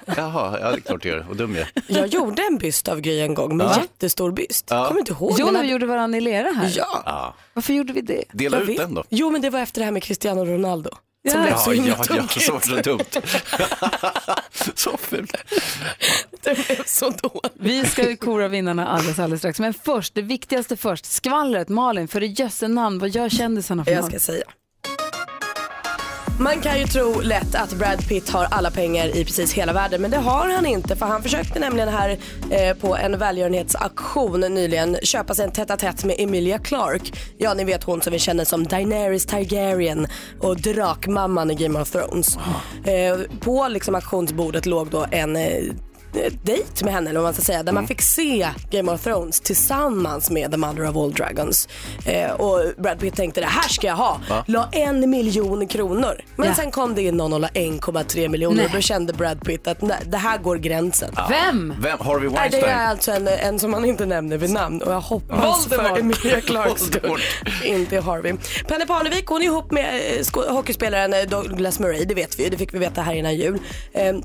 [0.18, 1.26] Jaha, ja det är klart du gör.
[1.30, 1.68] Och dum jag.
[1.88, 3.82] Jag gjorde en byst av Gry en gång med Ja.
[3.82, 4.68] jättestor byst.
[4.70, 4.86] Ja.
[4.88, 5.36] Kommer inte ihåg.
[5.40, 6.74] Jo, men när vi gjorde varandra i lera här.
[6.76, 7.04] Ja.
[7.06, 7.36] Ja.
[7.54, 8.24] Varför gjorde vi det?
[8.34, 8.78] Dela Jag ut vet.
[8.78, 9.04] den då.
[9.10, 10.90] Jo men det var efter det här med Cristiano Ronaldo.
[11.30, 11.46] Som Ja.
[11.48, 13.00] blev så himla ja, ja, så, så dumt.
[14.76, 15.36] så fult.
[16.42, 17.52] Det blev så dåligt.
[17.60, 19.60] Vi ska ju kora vinnarna alldeles, alldeles strax.
[19.60, 21.06] Men först, det viktigaste först.
[21.06, 23.00] Skvallret, Malin, för det jösse namn.
[23.00, 24.10] Vad gör kändisarna för Jag något?
[24.10, 24.44] ska säga.
[26.42, 30.02] Man kan ju tro lätt att Brad Pitt har alla pengar i precis hela världen
[30.02, 32.18] men det har han inte för han försökte nämligen här
[32.52, 37.12] eh, på en välgörenhetsaktion nyligen köpa sig en tätt tätt med Emilia Clarke.
[37.38, 40.08] Ja ni vet hon som vi känner som Daenerys Targaryen
[40.40, 42.38] och drakmamman i Game of Thrones.
[42.86, 45.64] Eh, på liksom auktionsbordet låg då en eh,
[46.44, 49.40] dejt med henne eller vad man ska säga där man fick se Game of Thrones
[49.40, 51.68] tillsammans med The Mother of All Dragons.
[52.06, 54.20] Eh, och Brad Pitt tänkte det här ska jag ha.
[54.46, 56.22] La en miljon kronor.
[56.36, 56.56] Men Ja.
[56.56, 59.82] sen kom det in någon och la 1,3 miljoner och då kände Brad Pitt att
[59.82, 61.12] nej, det här går gränsen.
[61.30, 61.74] Vem?
[61.82, 62.00] Vem?
[62.00, 62.64] Harvey Weinstein?
[62.64, 65.78] det är alltså en, en som man inte nämner vid namn och jag hoppas för
[65.78, 66.00] Voldemort.
[66.00, 67.20] Emilia Clarks skull.
[67.66, 68.34] Inte Harvey.
[68.68, 70.02] Penny Parnevik hon är ihop med
[70.38, 73.36] eh, hockeyspelaren eh, Douglas Murray, det vet vi ju, det fick vi veta här innan
[73.36, 73.60] jul.
[73.94, 74.16] Eh,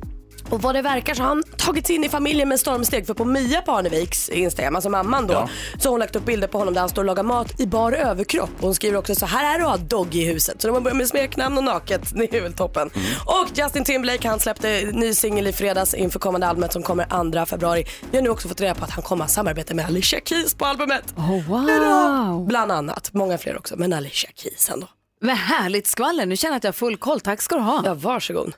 [0.50, 3.14] Och vad det verkar så har han tagit sig in i familjen med stormsteg för
[3.14, 5.48] på Mia Parneviks Instagram, alltså mamman då, Ja.
[5.78, 7.66] så har hon lagt upp bilder på honom där han står och lagar mat i
[7.66, 8.50] bar överkropp.
[8.56, 10.62] Och hon skriver också så här är det att ha Doggy i huset.
[10.62, 12.90] Så de har börjat med smeknamn och naket, det är väl toppen.
[13.26, 17.46] Och Justin Timberlake han släppte ny singel i fredags inför kommande albumet som kommer 2
[17.46, 17.84] februari.
[18.10, 20.54] Vi har nu också fått reda på att han kommer att samarbeta med Alicia Keys
[20.54, 21.14] på albumet.
[21.16, 22.46] Oh, wow.
[22.46, 24.88] Bland annat, många fler också, men Alicia Keys ändå.
[25.20, 27.20] Men härligt skvaller, nu känner jag att jag har full koll.
[27.20, 27.82] Tack ska du ha.
[27.84, 28.52] Ja, varsågod.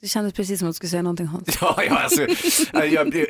[0.00, 1.48] Det kändes precis som att du skulle säga någonting Hans.
[1.60, 2.26] Ja, ja alltså,
[2.72, 3.26] jag, jag, det,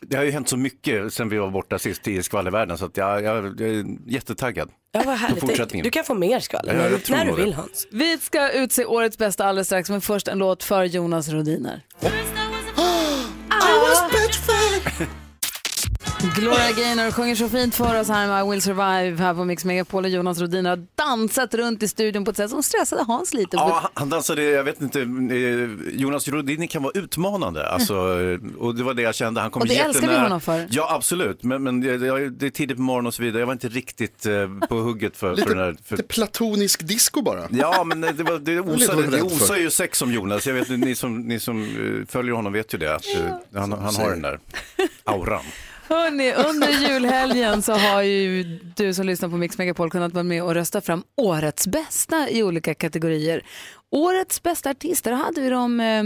[0.00, 2.96] det har ju hänt så mycket sen vi var borta sist i skvallervärlden så att
[2.96, 4.70] jag, jag, jag är jättetaggad.
[4.92, 5.84] Ja, vad härligt.
[5.84, 7.44] Du kan få mer skvaller Ja, när, du nog det.
[7.44, 7.86] vill Hans.
[7.90, 11.84] Vi ska utse årets bästa alldeles strax, men först en låt för Jonas Rodiner.
[16.24, 19.64] Gloria Gaynor sjunger så fint för oss här med I will survive här på Mix
[19.64, 23.34] Megapol och Jonas Rodiner har dansat runt i studion på ett sätt som stressade Hans
[23.34, 23.56] lite.
[23.56, 27.68] Ja, han- dansade, jag vet inte, eh, Jonas Rodini kan vara utmanande.
[27.68, 29.40] Alltså, eh, och det var det jag kände.
[29.40, 30.22] Han kom Och det älskar vi jättenära.
[30.22, 30.66] honom för.
[30.70, 31.42] Ja, absolut.
[31.42, 33.40] Men, men det, är tidigt på morgonen och så vidare.
[33.40, 34.32] Jag var inte riktigt eh,
[34.68, 35.76] på hugget för, för den här.
[35.84, 35.96] För...
[35.96, 37.48] Lite platonisk disco bara.
[37.50, 40.46] Ja, men det, var, det, lite osar, det osar ju sex om Jonas.
[40.46, 41.66] Jag vet, ni som, ni som
[42.08, 42.94] följer honom vet ju det.
[42.94, 43.04] Att,
[43.54, 44.38] han, han har den där
[45.04, 45.44] auran.
[45.90, 48.42] Hörrni, under julhelgen så har ju
[48.76, 52.42] du som lyssnar på Mix Megapol kunnat vara med och rösta fram årets bästa i
[52.42, 53.44] olika kategorier.
[53.90, 56.04] Årets bästa artister hade vi de eh,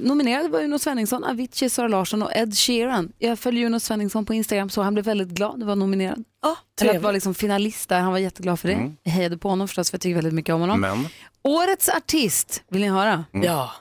[0.00, 3.12] nominerade var Uno Svenningsson, Avicii, Sara Larsson och Ed Sheeran.
[3.18, 6.24] Jag följer Uno Svenningsson på Instagram så han blev väldigt glad att vara nominerad.
[6.42, 8.92] Ja, Eller att vara liksom finalist där, han var jätteglad för det.
[9.02, 10.80] Jag hejade på honom förstås för jag tycker väldigt mycket om honom.
[10.80, 11.08] Men
[11.42, 13.24] Årets artist, vill ni höra?
[13.32, 13.72] Ja.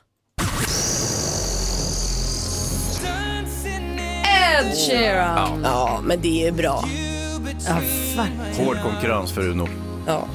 [4.45, 5.61] Ed Sheeran!
[5.63, 6.83] ja, men det är bra.
[7.67, 7.73] Ja,
[8.17, 8.65] verkligen.
[8.67, 9.67] hård konkurrens för Uno.
[10.07, 10.27] Ja.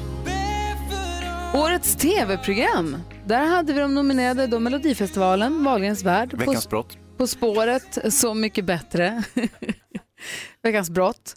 [1.53, 2.97] Årets tv-program.
[3.25, 6.97] Där hade vi de nominerade då Melodifestivalen, Wahlgrens värld, på, Veckans brott.
[7.17, 9.23] på spåret, Så mycket bättre,
[10.63, 11.35] Veckans brott.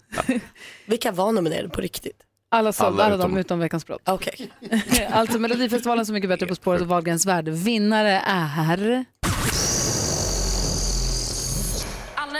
[0.85, 2.17] Vilka var nominerade på riktigt?
[2.51, 4.01] Alla, sålda, Alla alla utom- de utom Veckans brott.
[4.05, 4.51] Okej.
[5.11, 7.49] alltså Melodifestivalen, Så mycket bättre, På spåret och Wahlgrens värld.
[7.49, 9.05] Vinnare är...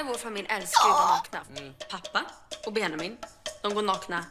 [0.08, 1.40] Vår familj älskar ju att vara nakna.
[1.92, 2.22] Pappa
[2.66, 3.18] och Benjamin,
[3.62, 4.26] de går nakna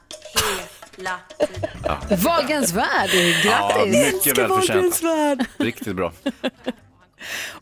[0.96, 2.20] hela tiden.
[2.24, 3.10] Wahlgrens värld,
[3.44, 4.12] Ja, grattis!
[4.14, 5.48] mycket välförtjänt.
[5.56, 6.12] Riktigt bra.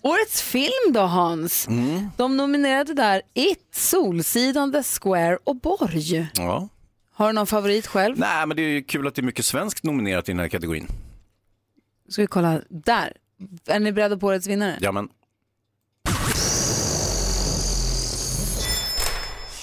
[0.03, 1.69] Årets film då Hans?
[1.69, 2.09] Mm.
[2.17, 6.27] De nominerade där It, Solsidan, The Square och Borg.
[6.35, 6.69] Ja.
[7.15, 8.19] Har du någon favorit själv?
[8.19, 10.49] Nej, men det är ju kul att det är mycket svenskt nominerat i den här
[10.49, 10.87] kategorin.
[12.09, 13.13] Ska vi kolla där.
[13.67, 14.79] Är ni beredda på årets vinnare?
[14.81, 15.09] Ja, men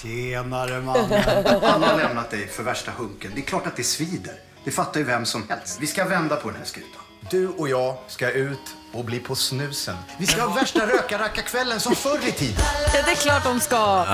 [0.02, 1.22] Tjenare mannen.
[1.62, 3.30] Han har lämnat dig för värsta hunken.
[3.34, 4.34] Det är klart att det svider.
[4.64, 5.78] Det fattar ju vem som helst.
[5.80, 7.00] Vi ska vända på den här skutan.
[7.30, 8.58] Du och jag ska ut
[8.92, 9.96] och bli på snusen.
[10.18, 12.56] Vi ska ha värsta röka-racka-kvällen som förr i tiden.
[12.94, 14.04] Ja, det är klart de ska.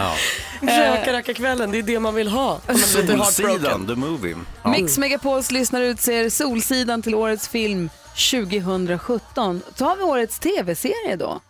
[0.60, 2.60] Röka racka kvällen, det är det man vill ha.
[2.66, 2.78] Man.
[2.78, 4.36] Solsidan, the movie.
[4.62, 4.70] Ja.
[4.70, 7.90] Mix Megapols lyssnare utser Solsidan till årets film
[8.30, 9.62] 2017.
[9.74, 11.40] Så har vi årets tv-serie då.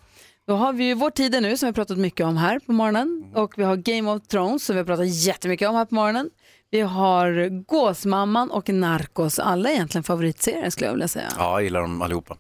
[0.47, 2.59] Då har vi ju Vår tid är nu som vi har pratat mycket om här
[2.59, 5.85] på morgonen och vi har Game of Thrones som vi har pratat jättemycket om här
[5.85, 6.31] på morgonen.
[6.71, 11.29] Vi har Gåsmamman och Narcos, alla egentligen favoritserier skulle jag vilja säga.
[11.39, 12.37] ja, jag gillar dem allihopa.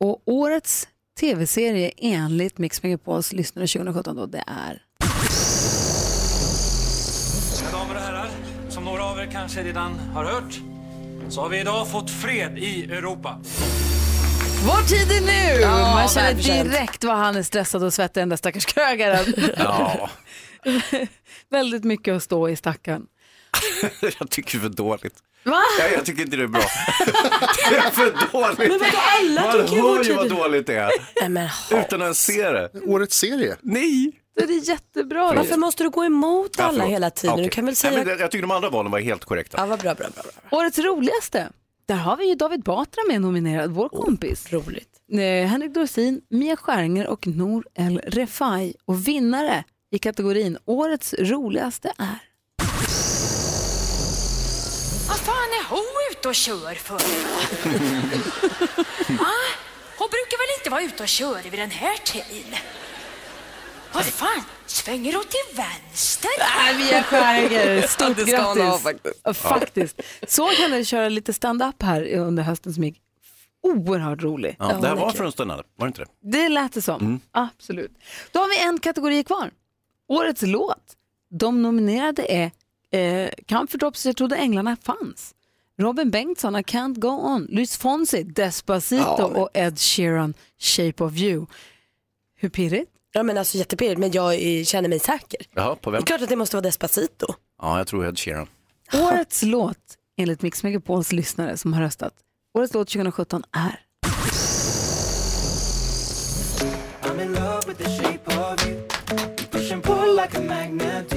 [0.00, 0.88] Och årets
[1.20, 4.82] tv-serie enligt Mix Megapols lyssnare 2017 då, det är
[7.56, 8.28] Mina damer och herrar,
[8.68, 10.60] som några av er kanske redan har hört
[11.28, 13.38] så har vi idag fått fred i Europa.
[14.66, 15.60] Vår tid är nu!
[15.60, 19.34] Ja, Man känner direkt vad han är stressad och svettig den där stackars krögaren.
[19.58, 20.10] Ja,
[21.50, 23.02] Väldigt mycket att stå i stackaren.
[24.18, 25.14] jag tycker det är för dåligt.
[25.44, 25.62] Va?
[25.78, 26.60] Ja, jag tycker inte det är bra.
[27.70, 28.58] det är för dåligt.
[28.58, 28.84] Men vadå,
[29.20, 30.90] alla Man tycker hör ju vad dåligt det är.
[31.20, 32.70] Nej, men, Utan att se det.
[32.86, 33.56] Årets serie.
[33.62, 34.12] Nej.
[34.36, 35.32] Det är jättebra.
[35.32, 36.90] varför måste du gå emot Ja, alla förlåt.
[36.92, 37.34] hela tiden?
[37.34, 37.44] Okej.
[37.44, 37.92] Du kan väl säga...
[37.96, 39.58] Nej, men jag tycker de andra valen var helt korrekta.
[39.60, 40.22] Ja, vad bra, bra, bra.
[40.22, 40.58] bra.
[40.58, 41.48] Årets roligaste.
[41.90, 44.52] Där har vi ju David Batra med nominerad, vår kompis.
[44.52, 44.88] Roligt.
[45.12, 48.74] Eh, Henrik Dorsin, Mia Skäringer och Nour El Refai.
[48.84, 52.18] Och vinnare i kategorin Årets roligaste är...
[55.08, 56.94] Vad fan är hon ute och kör för?
[59.22, 59.50] ah,
[59.98, 62.58] hon brukar väl inte vara ute och köra vid den här tiden?
[63.92, 66.30] Vad fan, svänger hon till vänster?
[66.40, 68.82] Äh, Mia Skäringer, stort Det ska hon ha, grattis.
[68.82, 69.20] faktiskt.
[69.24, 70.00] Ja, faktiskt.
[70.28, 73.00] Såg henne köra lite stand-up här under hösten som gick
[73.62, 74.56] oerhört rolig.
[74.58, 76.30] Ja, det här var för en stund, var det inte det?
[76.30, 77.00] Det lät det som.
[77.00, 77.20] Mm.
[77.32, 77.92] Absolut.
[78.32, 79.50] Då har vi en kategori kvar.
[80.08, 80.96] Årets låt.
[81.30, 82.50] De nominerade är
[83.00, 85.34] eh, Comfort Drops, Jag trodde änglarna fanns.
[85.78, 87.46] Robin Bengtsson, I can't go on.
[87.50, 91.46] Luis Fonsi, Despacito Ja, men- och Ed Sheeran, Shape of you.
[92.36, 92.90] Hur pirrigt?
[93.12, 95.40] Ja men alltså jättepirrigt men jag är, känner mig säker.
[95.54, 96.02] Jaha, på Det vem?
[96.02, 97.26] är klart att det måste vara Despacito.
[97.62, 98.46] Ja, jag tror Ed Sheeran.
[98.92, 99.76] Årets låt,
[100.20, 102.12] enligt Mix Megapols lyssnare som har röstat,
[102.58, 103.80] årets låt 2017 är
[110.82, 111.09] Ed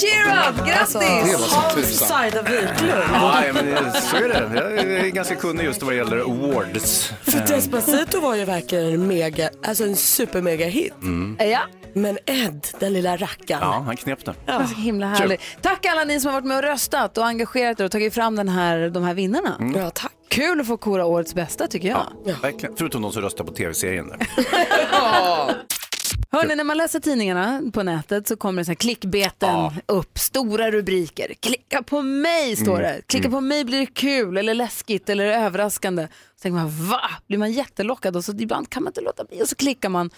[0.00, 0.38] Sheeran,
[0.80, 1.52] Alltså, grattis!
[1.52, 2.72] Hans Saida Wiklund.
[3.12, 4.50] Ja, men det- så är det.
[4.76, 7.12] Jag är ganska kunnig just vad det gäller awards.
[7.22, 10.92] För Despacito var ju verkligen en mega, alltså en supermega hit.
[11.02, 11.36] Mm.
[11.50, 11.60] Ja.
[11.94, 13.60] Men Ed, den lilla rackaren.
[13.62, 14.24] Ja, han knep.
[14.24, 15.40] Det var så himla härligt.
[15.62, 18.36] Tack alla ni som har varit med och röstat och engagerat er och tagit fram
[18.36, 19.72] den här, de här vinnarna.
[19.76, 20.12] Ja, tack.
[20.28, 22.06] Kul att få kora årets bästa tycker jag.
[22.42, 22.76] Verkligen.
[22.76, 24.12] Förutom de som röstar på tv-serien.
[26.32, 26.38] där.
[26.38, 29.72] Hörni, när man läser tidningarna på nätet så kommer det så här klickbeten Ja.
[29.86, 31.34] upp, stora rubriker.
[31.40, 32.82] Klicka på mig står Mm.
[32.82, 33.02] det.
[33.06, 36.08] Klicka på mig blir det kul eller läskigt eller överraskande.
[36.36, 37.00] Så tänker man va?
[37.26, 40.10] Blir man jättelockad och så ibland kan man inte låta bli och så klickar man.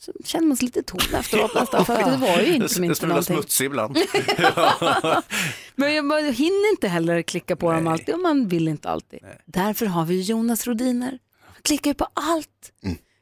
[0.00, 2.88] Så känner man sig lite tom efteråt nästan för det var ju inte som Det
[2.88, 3.36] inte någonting.
[3.36, 3.96] smutsig ibland.
[5.74, 9.20] Men man hinner inte heller klicka på dem alltid och man vill inte alltid.
[9.46, 11.18] Därför har vi Jonas Rodiner.
[11.46, 12.72] Han klickar ju på allt.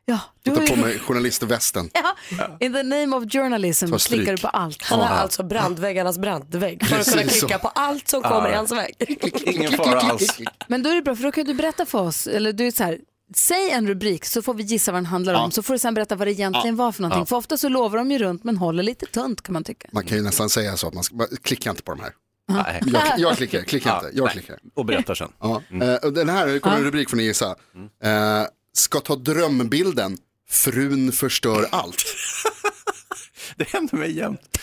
[0.09, 1.90] Ja, du Ta har på mig journalistvästen.
[1.95, 2.14] Ja,
[2.61, 4.83] in the name of journalism klickar du på allt.
[4.83, 8.31] Han har alltså brandväggarnas brandvägg för att kunna klicka på allt som Ja.
[8.31, 8.95] kommer i hans väg.
[9.47, 10.38] Ingen fara alls.
[10.69, 12.71] Men då är det bra för då kan du berätta för oss, eller du är
[12.71, 12.99] så här,
[13.37, 15.51] säg en rubrik så får vi gissa vad den handlar om Ja.
[15.51, 17.21] så får du sen berätta vad det egentligen var för någonting.
[17.21, 17.27] Ja.
[17.27, 19.88] För ofta så lovar de ju runt men håller lite tunt kan man tycka.
[19.92, 22.12] Man kan ju nästan säga så att man ska, klicka inte på de här.
[22.49, 22.83] Nej.
[22.87, 24.33] Jag, jag klickar, klicka Ja, inte, jag nej.
[24.33, 24.59] klickar.
[24.75, 25.33] Och berättar sen.
[25.40, 25.62] Ja.
[25.83, 27.47] Eh, den här kommer en rubrik får ni gissa.
[28.03, 28.42] Eh,
[28.77, 32.05] ska ta drömbilden, frun förstör allt.
[33.57, 34.59] Det händer mig jämt.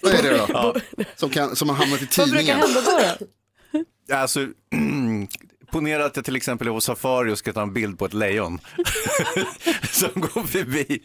[0.00, 0.74] Vad är det då?
[1.16, 2.58] Som, kan, som har hamnat i Vad brukar tidningen.
[2.74, 3.26] hända då?
[4.08, 4.14] då?
[4.16, 4.40] Alltså,
[5.72, 8.14] ponera att jag till exempel är på safari och ska ta en bild på ett
[8.14, 8.58] lejon
[9.90, 11.02] som går förbi.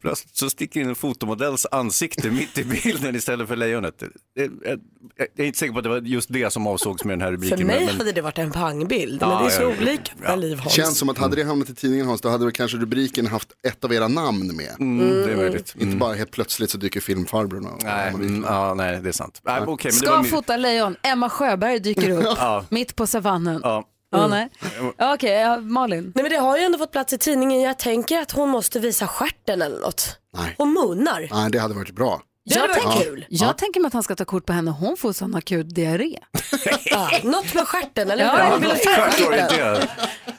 [0.00, 4.02] Plötsligt så sticker in en fotomodells ansikte mitt i bilden istället för lejonet.
[4.34, 4.78] Jag- Jag
[5.16, 7.32] jag är inte säker på att det var just det som avsågs med den här
[7.32, 7.58] rubriken.
[7.58, 10.12] För mig men- hade det varit en pangbild, men Ja, det är så ja, olika
[10.24, 10.36] ja.
[10.36, 10.72] liv Hans.
[10.72, 13.48] Känns som att hade det hamnat i tidningen Hans, då hade väl kanske rubriken haft
[13.68, 14.74] ett av era namn med.
[14.80, 15.74] Mm, det är möjligt.
[15.78, 19.40] Inte bara helt plötsligt så dyker filmfarbrorn och Nej, mm, ja, nej, det är sant.
[19.44, 22.64] Men det Ska var min- fota lejon, Emma Sjöberg dyker upp Ja.
[22.68, 23.57] mitt på savannen.
[23.64, 23.84] Ja.
[24.10, 24.48] Ja, nej.
[24.96, 26.12] Ja, Okej, ja, Malin.
[26.14, 27.60] Nej men det har ju ändå fått plats i tidningen.
[27.60, 30.18] Jag tänker att hon måste visa stjärten eller något.
[30.36, 30.54] Nej.
[30.58, 31.28] Hon munnar.
[31.30, 32.22] Nej, det hade varit bra.
[32.48, 33.26] Det varit tänker, kul.
[33.28, 36.18] jag tänker mig att han ska ta kort på henne, hon får sån akut diarré.
[36.84, 38.68] Ja, något med stjärten eller Ja, hur?
[38.68, 39.12] jag stjärten.
[39.12, 39.88] Stjärtorienterad.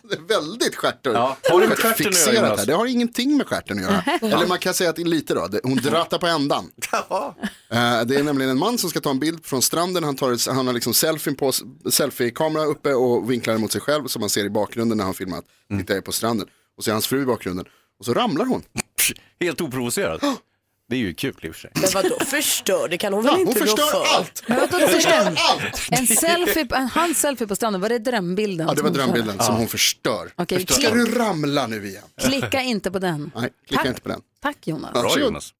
[0.09, 1.13] Det är väldigt stjärtor.
[1.13, 1.37] Ja.
[1.51, 2.65] Har det med stjärten att göra, här.
[2.65, 4.03] Det har ingenting med stjärten att göra.
[4.37, 5.49] Eller man kan säga att det är lite då.
[5.63, 6.71] Hon drattar på ändan.
[7.09, 7.35] Ja.
[7.71, 10.03] Eh, Det är nämligen en man som ska ta en bild från stranden.
[10.03, 11.51] Han, tar, han har liksom selfie på,
[11.91, 15.45] selfie-kamera uppe och vinklar mot sig själv som man ser i bakgrunden när han filmat.
[15.71, 15.85] Mm.
[15.85, 16.47] Tittar på stranden.
[16.77, 17.65] Och så är hans fru i bakgrunden.
[17.99, 18.63] Och så ramlar hon.
[19.39, 20.21] Helt oprovocerat.
[20.89, 21.71] Det är ju kul i och för sig.
[21.75, 22.87] Men vadå förstör?
[22.89, 24.17] Det kan hon väl hon inte rå förstör för?
[24.17, 24.43] allt.
[24.47, 25.41] Men vadå, Hon förstör förstör?
[25.65, 25.87] allt.
[25.99, 28.67] En selfie, en hans selfie på stranden, var det drömbilden?
[28.67, 30.29] Ja, det var som hon drömbilden som hon förstör.
[30.35, 32.03] Okej, Ska klick- du ramla nu igen?
[32.21, 33.31] Klicka inte på den.
[33.35, 33.89] Nej, klicka Tack.
[33.89, 34.21] inte på den.
[34.41, 34.93] Tack Jonas.
[34.93, 35.25] Bra Varsågod.
[35.25, 35.53] Jonas.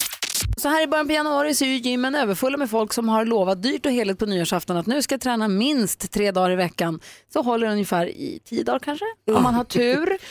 [0.58, 3.26] Så här i början på januari så är ju gymmen överfulla med folk som har
[3.26, 6.56] lovat dyrt och heligt på nyårsafton att nu ska jag träna minst tre dagar i
[6.56, 7.00] veckan.
[7.34, 10.18] Så håller det ungefär i tio dagar kanske, om man har tur.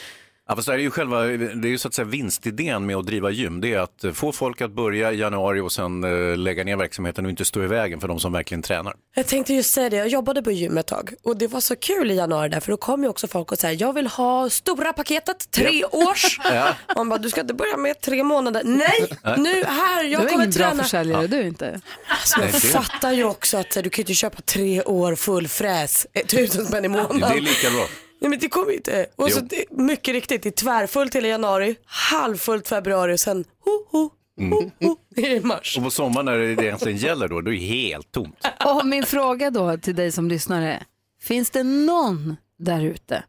[0.49, 3.05] Ja, fast det är ju själva, det är ju så att säga vinstidén med att
[3.05, 3.61] driva gym.
[3.61, 7.25] Det är att få folk att börja i januari och sen eh, lägga ner verksamheten
[7.25, 8.93] och inte stå i vägen för de som verkligen tränar.
[9.15, 11.75] Jag tänkte just säga det, jag jobbade på gym ett tag och det var så
[11.75, 14.49] kul i januari där för då kom ju också folk och sa jag vill ha
[14.49, 16.39] stora paketet, tre års.
[16.43, 16.67] Ja.
[16.95, 18.61] Man bara, du ska inte börja med tre månader.
[18.65, 19.07] Nej,
[19.37, 20.83] nu här, Du jag är kommer ingen bra träna.
[20.83, 21.81] försäljare du inte.
[22.07, 26.07] Alltså, det- fattar ju också att du kan ju inte köpa tre år full fräs,
[26.13, 27.37] eh, tusen spänn i Det är månaden.
[27.43, 27.85] lika bra.
[28.21, 29.05] Nej men det kommer inte.
[29.15, 33.71] Och så, det, mycket riktigt, det är tvärfullt hela januari, halvfullt februari och sen ho,
[33.91, 34.09] ho,
[34.49, 35.77] ho, ho, i mars.
[35.77, 38.35] Och på sommaren när det egentligen gäller då, då är det helt tomt.
[38.65, 40.83] Och min fråga då till dig som lyssnar är,
[41.21, 43.23] finns det någon där ute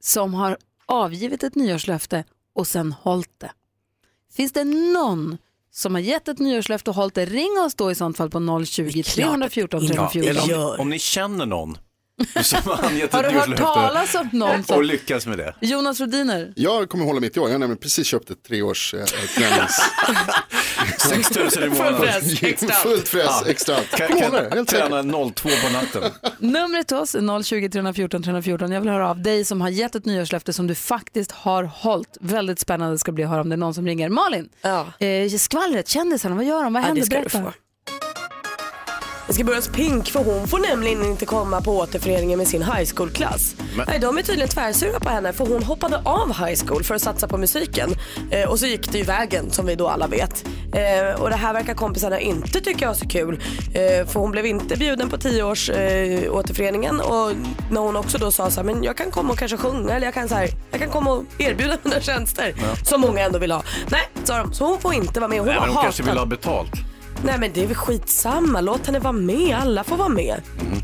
[0.00, 3.52] som har avgivit ett nyårslöfte och sen hållit det?
[4.36, 5.38] Finns det någon
[5.70, 7.24] som har gett ett nyårslöfte och hållit det?
[7.24, 10.30] Ring oss då i sånt fall på 020 314 Ja, 314.
[10.30, 11.78] eller om, om ni känner någon
[13.10, 14.82] har du hört talas om någon och som...
[14.82, 15.54] lyckas med det.
[15.60, 16.52] Jonas Rodiner?
[16.56, 17.48] Jag kommer hålla mitt i år.
[17.48, 19.80] Jag har nämligen precis köpt ett treårs eh, tränings...
[20.98, 22.22] 6 000 i månaden.
[22.82, 23.76] Fullt fräs, extra.
[23.76, 26.02] Kan, Kommer hålla det, kan helt träna 02 på natten.
[26.38, 28.72] Numret till oss är 020 314 314.
[28.72, 32.16] Jag vill höra av dig som har gett ett nyårslöfte som du faktiskt har hållit.
[32.20, 34.08] Väldigt spännande ska bli att höra om det är någon som ringer.
[34.08, 34.86] Malin, Ja.
[35.06, 36.72] eh, skvallret, kändisarna, vad gör de?
[36.72, 37.00] Vad Ja, händer?
[37.02, 37.52] det ska du Berätta.
[39.32, 42.62] Det ska börja hos Pink för hon får nämligen inte komma på återföreningen med sin
[42.62, 43.56] high school-klass.
[43.86, 47.02] Nej, de är tydligen tvärsura på henne för hon hoppade av high school för att
[47.02, 47.94] satsa på musiken.
[48.30, 50.44] Eh, och så gick det ju vägen som vi då alla vet.
[50.74, 53.40] Eh, och det här verkar kompisarna inte tycka var så kul.
[53.74, 57.32] Eh, för hon blev inte bjuden på tioårs eh, återföreningen och
[57.70, 60.06] när hon också då sa så här, men jag kan komma och kanske sjunga eller
[60.06, 63.52] jag kan, så här, jag kan komma och erbjuda mina tjänster som många ändå vill
[63.52, 63.62] ha.
[63.90, 65.38] Nej, sa de, så hon får inte vara med.
[65.38, 66.14] Hon Nej, men de kanske hatad.
[66.14, 66.91] vill ha betalt.
[67.24, 70.42] Nej men det är väl skitsamma, låt henne vara med, alla får vara med.
[70.60, 70.78] Mm.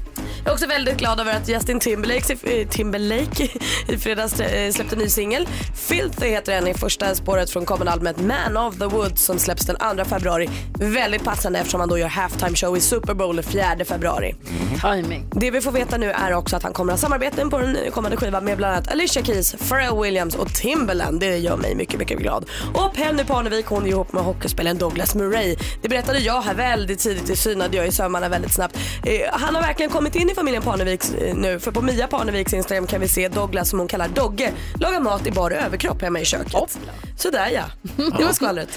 [0.45, 3.49] Jag är också väldigt glad över att Justin Timberlake, eh, Timberlake
[3.89, 5.49] i fredags eh, släppte en ny singel.
[5.75, 9.67] Filthy heter den i första spåret från kommande albumet Man of the Woods som släpps
[9.67, 10.49] den 2 februari.
[10.79, 14.35] Väldigt passande eftersom han då gör halftime show i Super Bowl den 4 februari.
[14.81, 15.31] Timing.
[15.31, 18.17] Det vi får veta nu är också att han kommer ha samarbeten på den kommande
[18.17, 21.21] skivan med bland annat Alicia Keys, Pharrell Williams och Timbaland.
[21.21, 22.47] Det gör mig mycket, mycket glad.
[22.75, 25.57] Och Penny Parnevik hon är ihop med hockeyspelaren Douglas Murray.
[25.83, 28.77] Det berättade jag här väldigt tidigt, det synade jag i sömmarna väldigt snabbt.
[29.05, 32.55] Eh, han har verkligen kommit in i familjen Parneviks eh, nu för på Mia Parneviks
[32.55, 36.21] Instagram kan vi se Douglas som hon kallar Dogge laga mat i bara överkropp hemma
[36.21, 36.79] i köket.
[37.17, 37.65] Sådär ja,
[38.19, 38.69] det var skvallret.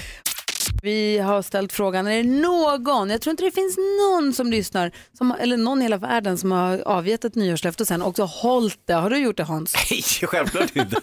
[0.82, 4.90] Vi har ställt frågan, är det någon, jag tror inte det finns någon som lyssnar,
[5.18, 8.78] som, eller någon i hela världen som har avgett ett nyårslöfte och sen också hållit
[8.86, 8.94] det.
[8.94, 9.74] Har du gjort det Hans?
[9.90, 11.00] Nej, självklart inte.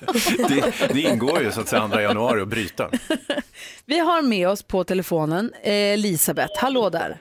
[0.48, 2.90] Det, det ingår ju så att säga 2 januari att bryta.
[3.86, 7.18] Vi har med oss på telefonen eh, Elisabeth, hallå där.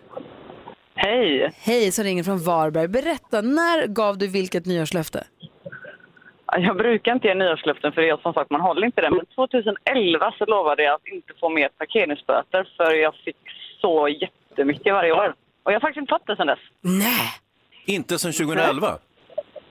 [1.00, 1.52] Hej.
[1.60, 2.88] Hej, som ringer från Varberg.
[2.88, 5.24] Berätta, när gav du vilket nyårslöfte?
[6.52, 9.10] Jag brukar inte ge nyårslöften för det som sagt man håller inte det.
[9.10, 13.36] Men 2011 så lovade jag att inte få mer parkeringsböter för jag fick
[13.80, 15.34] så jättemycket varje år.
[15.62, 16.58] Och jag har faktiskt inte fått det sedan dess.
[16.80, 17.32] Nej.
[17.86, 18.98] Inte sedan 2011?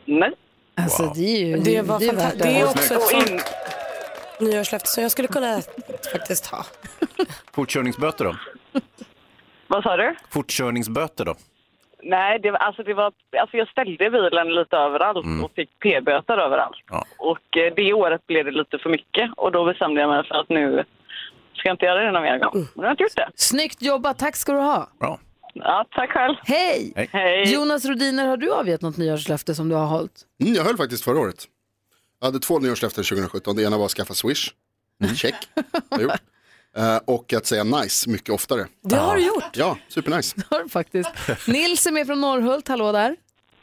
[0.05, 0.31] Nej.
[0.75, 2.43] Alltså det är ju Det var det fantastiskt.
[2.43, 3.43] Det är också ett sånt
[4.39, 5.61] nyårslöfte som jag skulle kunna
[6.13, 6.65] faktiskt ha.
[7.53, 8.35] Fortkörningsböter då?
[9.67, 10.15] Vad sa du?
[10.29, 11.35] Fortkörningsböter då?
[12.03, 16.37] Nej, det var, alltså det var, alltså jag ställde bilen lite överallt och fick p-böter
[16.37, 16.75] överallt.
[17.17, 20.35] Och eh, det året blev det lite för mycket och då bestämde jag mig för
[20.35, 20.83] att nu
[21.55, 22.51] ska jag inte göra det någon mer gång.
[22.53, 23.29] Men nu har jag inte gjort det.
[23.35, 24.89] Snyggt jobbat, tack ska du ha.
[24.99, 25.19] Bra.
[25.53, 26.35] Ja, tack själv.
[26.43, 27.07] Hej!
[27.11, 27.53] Hej.
[27.53, 30.21] Jonas Rodiner, har du avgett något nyårslöfte som du har hållit?
[30.41, 31.45] Mm, jag höll faktiskt förra året.
[32.19, 33.55] Jag hade två nyårslöften 2017.
[33.55, 34.49] Det ena var att skaffa Swish.
[35.15, 35.35] Check.
[35.89, 36.11] Jag gjort.
[36.77, 38.65] Eh, och att säga nice mycket oftare.
[38.83, 39.57] Det har du gjort.
[39.57, 40.35] Ja, supernice.
[40.49, 41.47] Det har du faktiskt.
[41.47, 43.15] Nils är med från Norrhult, hallå där.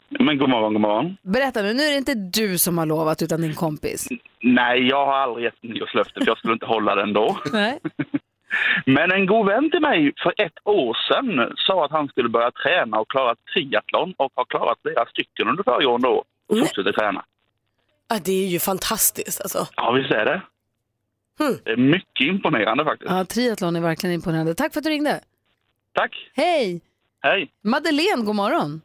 [0.09, 1.17] Men god morgon, god morgon.
[1.21, 4.07] Berätta nu, nu är det inte du som har lovat utan din kompis.
[4.41, 7.37] Nej, jag har aldrig gett nyårslöfte för jag skulle inte hålla den då.
[7.51, 7.79] Nej.
[8.85, 12.51] Men en god vän till mig för ett år sedan sa att han skulle börja
[12.51, 17.25] träna och klara triathlon och har klarat flera stycken under föregående år och fortsätter träna.
[18.09, 19.67] Ja, det är ju fantastiskt alltså.
[19.75, 20.41] Ja, visst är det.
[21.37, 23.11] Det är mycket imponerande faktiskt.
[23.11, 24.55] Ja, triathlon är verkligen imponerande.
[24.55, 25.19] Tack för att du ringde.
[25.93, 26.31] Tack.
[26.33, 26.81] Hej!
[27.21, 27.51] Hej.
[27.63, 28.81] Madeleine, god morgon.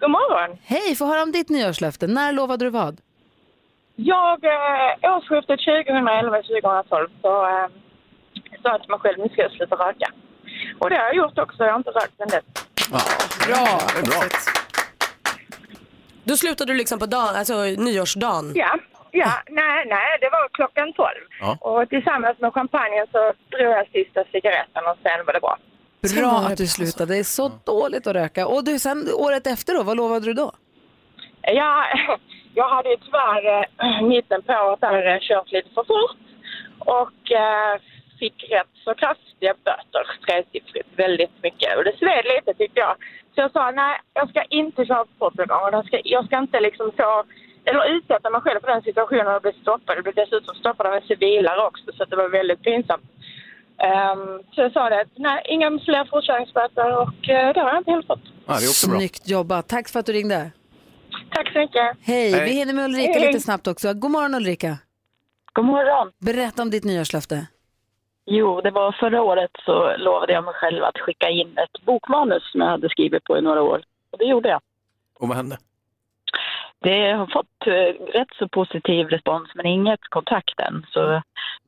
[0.00, 0.58] God morgon.
[0.64, 2.06] Hej, få höra om ditt nyårslöfte.
[2.06, 3.00] När lovade du vad?
[3.96, 7.66] Jag, eh, årsskiftet 2011-2012 så eh,
[8.62, 10.12] sa jag till mig själv, nu ska jag sluta röka.
[10.78, 12.44] Och det har jag gjort också, jag har inte rökt sedan dess.
[12.90, 13.00] Bra.
[13.46, 14.22] Det är bra.
[16.24, 18.52] Då slutade du liksom på dagen, alltså nyårsdagen?
[18.54, 18.78] Ja,
[19.12, 21.08] ja nej, nej, det var klockan 12.
[21.40, 21.56] Ja.
[21.60, 23.18] Och tillsammans med champagnen så
[23.50, 25.56] drog jag sista cigaretten och sen var det bra.
[26.20, 27.14] Bra att du slutade.
[27.14, 28.46] Det är så dåligt att röka.
[28.46, 30.52] Och du, sen året efter då, vad lovade du då?
[31.42, 31.84] Ja,
[32.54, 33.44] jag hade ju tyvärr
[33.78, 36.16] eh, mitten på året där eh, kört lite för fort
[36.78, 37.80] och eh,
[38.18, 41.76] fick rätt så kraftiga böter, tresiffrigt, väldigt mycket.
[41.76, 42.94] Och det sved lite tyckte jag.
[43.34, 45.62] Så jag sa nej, jag ska inte köra för fort gång.
[45.66, 47.24] och Jag ska, jag ska inte liksom få,
[47.64, 49.96] eller utsätta mig själv för den situationen och bli stoppad.
[49.96, 53.04] Jag blev dessutom stoppad av en civilare också så det var väldigt pinsamt.
[53.78, 57.78] Ehm, så jag sa det, att nej, inga fler fortkörningsböter och eh, det har jag
[57.78, 58.26] inte heller fått.
[58.46, 58.98] Ja, det är också bra.
[58.98, 59.68] Snyggt jobbat.
[59.68, 60.50] Tack för att du ringde.
[61.30, 61.96] Tack så mycket.
[62.02, 62.44] Hej, Hej.
[62.44, 63.26] vi hinner med Ulrika Hej.
[63.26, 63.94] lite snabbt också.
[63.94, 64.78] God morgon Ulrika.
[65.52, 66.12] God morgon.
[66.18, 67.46] Berätta om ditt nyårslöfte.
[68.26, 72.52] Jo, det var förra året så lovade jag mig själv att skicka in ett bokmanus
[72.52, 73.82] som jag hade skrivit på i några år.
[74.10, 74.60] Och det gjorde jag.
[75.18, 75.58] Och vad hände?
[76.82, 80.86] Det har fått eh, rätt så positiv respons men inget kontakt än.
[80.92, 81.22] Så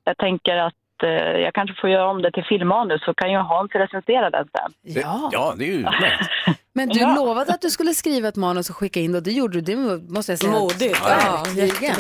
[0.05, 1.09] jag tänker att eh,
[1.47, 4.73] jag kanske får göra om det till filmmanus så kan ju Hans recensera den sen.
[4.83, 5.29] Ja.
[5.33, 6.31] Ja, det är ju utmärkt.
[6.73, 7.15] Men du Ja.
[7.17, 9.75] lovade att du skulle skriva ett manus och skicka in det och det gjorde du.
[9.99, 10.53] Det måste jag säga.
[10.53, 10.99] Modigt.
[11.05, 11.45] Ja,
[11.81, 11.95] Ja.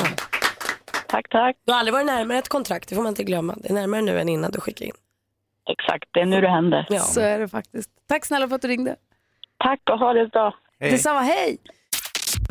[1.08, 1.56] Tack, tack.
[1.66, 3.54] Du har aldrig varit närmare ett kontrakt, det får man inte glömma.
[3.56, 4.94] Det är närmare nu än innan du skickade in.
[5.70, 6.86] Exakt, det är nu det händer.
[6.88, 6.98] Ja.
[7.00, 7.90] Så är det faktiskt.
[8.08, 8.96] Tack snälla för att du ringde.
[9.58, 10.54] Tack och ha det bra.
[10.80, 10.90] Hej.
[10.90, 11.58] Detsamma, hej!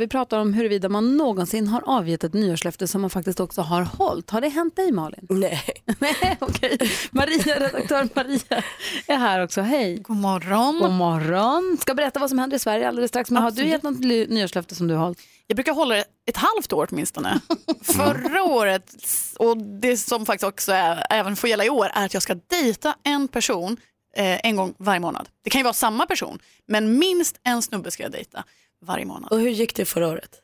[0.03, 3.81] Vi pratar om huruvida man någonsin har avgett ett nyårslöfte som man faktiskt också har
[3.81, 4.29] hållit.
[4.29, 5.27] Har det hänt dig Malin?
[5.29, 5.63] Nej.
[5.99, 6.77] Nej, okej.
[7.11, 8.63] Maria, redaktör Maria
[9.07, 9.61] är här också.
[9.61, 9.97] Hej.
[9.97, 10.79] God morgon.
[10.79, 11.77] God morgon.
[11.81, 13.31] Ska berätta vad som händer i Sverige alldeles strax.
[13.31, 15.19] Men har du gett något nyårslöfte som du har hållit?
[15.47, 17.39] Jag brukar hålla det ett halvt år åtminstone.
[17.81, 18.95] Förra året,
[19.39, 22.35] och det som faktiskt också är, även får gälla i år, är att jag ska
[22.35, 23.77] dejta en person
[24.17, 25.29] eh, en gång varje månad.
[25.43, 28.43] Det kan ju vara samma person, men minst en snubbe ska jag dejta
[28.83, 29.31] varje månad.
[29.31, 30.39] Och hur gick det förra året?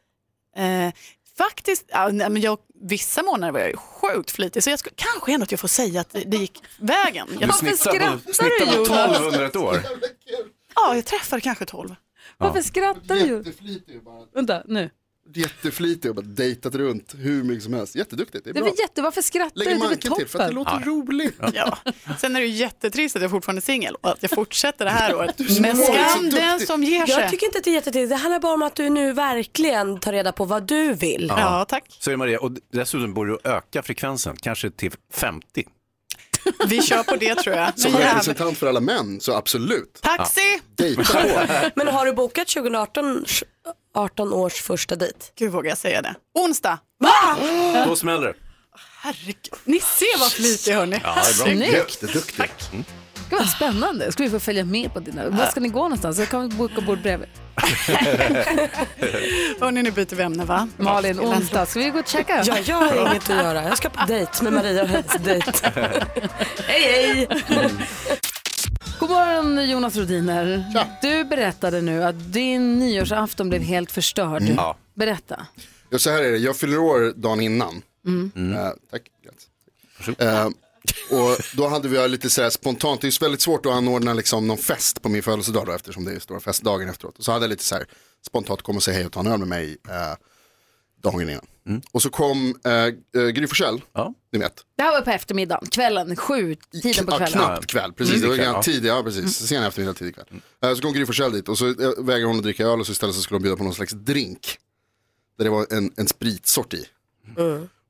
[0.56, 0.94] Eh,
[1.38, 4.90] faktiskt, ja, nej, men jag, vissa månader var jag ju sjukt flitig, så jag ska,
[4.96, 7.28] kanske ändå att jag får säga att det, det gick vägen.
[7.32, 9.82] Du Jag, snittar på, snittar på 12 under ett år.
[10.76, 11.96] ja, jag träffade kanske 12.
[12.38, 13.28] Varför skrattar du?
[13.38, 14.26] Jätteflitig bara.
[14.34, 14.90] Vänta, nu.
[15.34, 17.96] Jätteflitig och bara dejtat runt hur mycket som helst.
[17.96, 18.74] Jätteduktigt, det är Det är bra.
[18.80, 19.66] jätte, varför skrattar du?
[19.66, 21.36] Det är väl till för att det låter roligt.
[21.54, 21.78] Ja.
[22.20, 24.92] Sen är det ju jättetrist att jag fortfarande är singel och att jag fortsätter det
[24.92, 25.36] här året.
[25.62, 27.22] Men skam den som ger sig.
[27.22, 28.10] Jag tycker inte att det är jättetrist.
[28.10, 31.34] Det handlar bara om att du nu verkligen tar reda på vad du vill.
[31.38, 31.98] Ja, tack.
[32.00, 35.64] Så är det Maria, och dessutom borde du öka frekvensen, kanske till 50.
[36.68, 37.80] Vi kör på det tror jag.
[37.80, 40.00] Som representant för alla män, så absolut.
[40.02, 40.42] Taxi!
[40.76, 41.42] Dejta på.
[41.76, 43.26] Men har du bokat 2018
[44.00, 45.18] 18 års första dejt?
[45.36, 46.16] Gud vågar jag säga det.
[46.40, 46.80] Onsdag.
[47.86, 48.34] Då smäller det.
[49.02, 49.54] Herregud.
[49.64, 51.00] Ni ser vad flitig hörni.
[51.04, 51.46] Ja, det är bra.
[51.46, 51.74] Snyggt.
[51.74, 52.52] Jätteduktig.
[52.72, 52.84] Mm.
[53.30, 54.12] Gud vad spännande.
[54.12, 55.30] Ska vi få följa med på dina...
[55.30, 56.20] Var ska ni gå någonstans?
[56.20, 57.30] Jag kan boka bord bredvid.
[59.60, 60.68] Hörni, nu byter vi ämne va?
[60.78, 61.66] Malin, onsdag.
[61.66, 62.44] Ska vi gå och checka?
[62.46, 63.64] Ja, jag har inget att göra.
[63.64, 65.52] Jag ska på dejt med Maria och hennes dejt.
[66.68, 67.28] hej, hej!
[69.00, 70.66] God morgon Jonas Rodiner.
[71.02, 74.42] Du berättade nu att din nyårsafton blev helt förstörd.
[74.42, 74.56] Mm.
[74.56, 74.78] Ja.
[74.94, 75.48] Berätta.
[75.90, 77.82] Ja, så här är det, jag fyller år dagen innan.
[78.06, 78.54] Mm.
[78.54, 79.02] Eh, tack.
[80.20, 80.46] Eh,
[81.10, 84.48] och då hade vi lite så här spontant, det är väldigt svårt att anordna liksom
[84.48, 87.18] någon fest på min födelsedag då, eftersom det är stora festdagen efteråt.
[87.18, 87.86] Och så hade jag lite så här
[88.28, 90.18] spontant kom och säga hej och ta en öl med mig eh,
[91.04, 91.46] dagen innan.
[91.92, 94.14] Och så kom eh, eh, Gry Forssell, Ja.
[94.32, 94.66] ni vet.
[94.78, 97.32] Det här var på eftermiddagen, kvällen, sju, tiden på Ja, kvällen.
[97.34, 98.16] knappt kväll, precis.
[98.16, 98.22] Mm.
[98.24, 98.64] Det var Kväll, ja.
[98.64, 99.38] tidig, ja precis.
[99.48, 100.26] Sen eftermiddag, tidig kväll.
[100.64, 102.86] Eh, Så kom Gry Forssell dit och så eh, vägrade hon att dricka öl och
[102.86, 104.58] så istället så skulle hon bjuda på någon slags drink.
[105.38, 106.86] Där det var en, en spritsort i.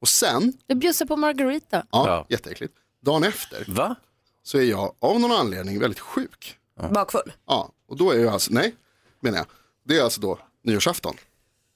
[0.02, 1.86] Och sen, Du bjussar på margarita.
[1.92, 2.26] ja, Ja.
[2.30, 2.74] jätteäckligt.
[3.06, 3.96] Dagen efter Va?
[4.44, 6.56] så är jag av någon anledning väldigt sjuk.
[6.92, 7.32] Bakfull.
[7.48, 8.76] Ja, och då är jag alltså, nej,
[9.20, 9.48] menar jag.
[9.86, 11.16] Det är alltså då nyårsafton.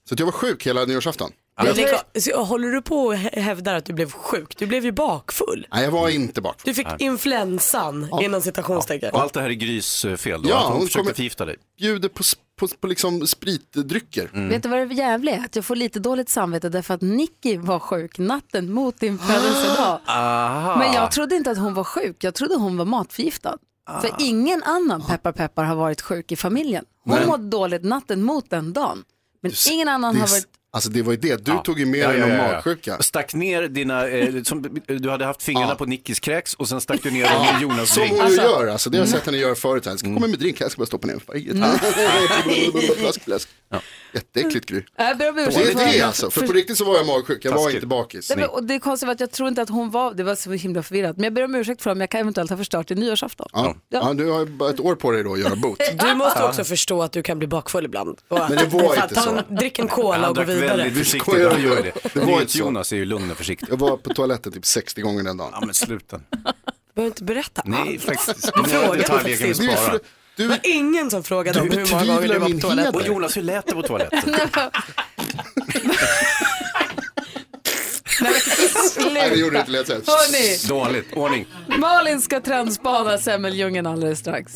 [0.09, 1.31] Så att jag var sjuk hela nyårsafton.
[1.57, 4.57] Men det är klart, så Håller du på och hä- hävdar att du blev sjuk?
[4.57, 5.67] Du blev ju bakfull.
[5.73, 6.61] Nej, jag var inte bakfull.
[6.65, 9.13] Du fick influensan inom citationstecken.
[9.13, 10.49] Och allt det här är Grys fel då?
[10.49, 11.55] Ja, hon hon försökte förgifta dig?
[11.79, 12.23] Bjuder på,
[12.59, 14.29] på, på liksom spritdrycker.
[14.33, 14.49] Mm.
[14.49, 15.45] Vet du vad det jävliga är?
[15.45, 19.99] Att jag får lite dåligt samvete därför att Nicky var sjuk natten mot din födelsedag.
[20.79, 23.57] Men jag trodde inte att hon var sjuk, jag trodde hon var matförgiftad.
[24.01, 26.85] För ingen annan peppar peppar har varit sjuk i familjen.
[27.03, 27.27] Hon Nej.
[27.27, 29.03] mådde dåligt natten mot den dagen.
[29.41, 30.47] Men ingen annan har varit...
[30.73, 31.57] alltså det var ju det, du Ja.
[31.57, 32.51] tog ju med Ja, dig ja, någon ja, ja.
[32.53, 32.97] magsjuka.
[33.01, 35.75] Stack ner dina, eh, som, du hade haft fingrarna Ja.
[35.75, 38.21] på Nickis kräks och sen stack du ner dem i Jonas Som drink.
[38.21, 39.85] hon ju gör, alltså, det har jag sett henne göra förut.
[39.85, 41.19] Jag ska komma med drink, jag ska bara stoppa ner.
[42.99, 43.49] Flask, flask.
[44.13, 44.81] Jätteäckligt Gry.
[44.97, 47.75] Det är det för- alltså, för på riktigt så var jag magsjuk, jag var Taskigt.
[47.75, 48.29] inte bakis.
[48.29, 50.35] Nej, men, och det är konstigt att jag tror inte att hon var, det var
[50.35, 51.15] så himla förvirrat.
[51.17, 53.47] Men jag ber om ursäkt för om jag kan eventuellt ha förstört din nyårsafton.
[53.53, 53.75] Ja.
[53.89, 55.79] Ja, du har ju bara ett år på dig då att göra bot.
[55.99, 58.17] Du måste också förstå att du kan bli bakfull ibland.
[58.29, 59.41] Men det var inte så.
[59.49, 60.77] Drick en cola och gå drack vidare.
[60.89, 61.67] väldigt han du?
[61.67, 61.91] gör det.
[62.13, 62.57] Det var inte så.
[62.59, 63.67] Jonas är ju lugn och försiktig.
[63.71, 65.49] Jag var på toaletten typ 60 gånger den dagen.
[65.53, 66.17] Ja men sluta.
[66.17, 66.35] Du
[66.95, 68.01] behöver inte berätta Nej allt.
[68.03, 68.53] faktiskt.
[68.53, 69.83] Du Några frågade detaljer kan vi faktiskt.
[69.83, 69.93] spara.
[70.35, 72.95] Du, Det var ingen som frågade om hur många gånger du var på toaletten.
[72.95, 73.07] Och.
[73.07, 74.35] Jonas, hur lät det på toaletten?
[79.13, 80.01] nej det gjorde inte, lät så här.
[80.07, 81.45] Hörni, Dåligt, ordning.
[81.77, 84.53] Malin ska trendspana semmeldjungeln alldeles strax.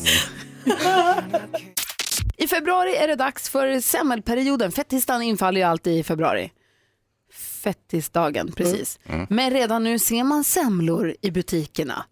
[2.38, 4.72] I februari är det dags för semmelperioden.
[4.72, 6.50] Fettisdagen infaller ju alltid i februari.
[7.62, 8.98] Fettisdagen, precis.
[9.28, 12.04] Men redan nu ser man semlor i butikerna.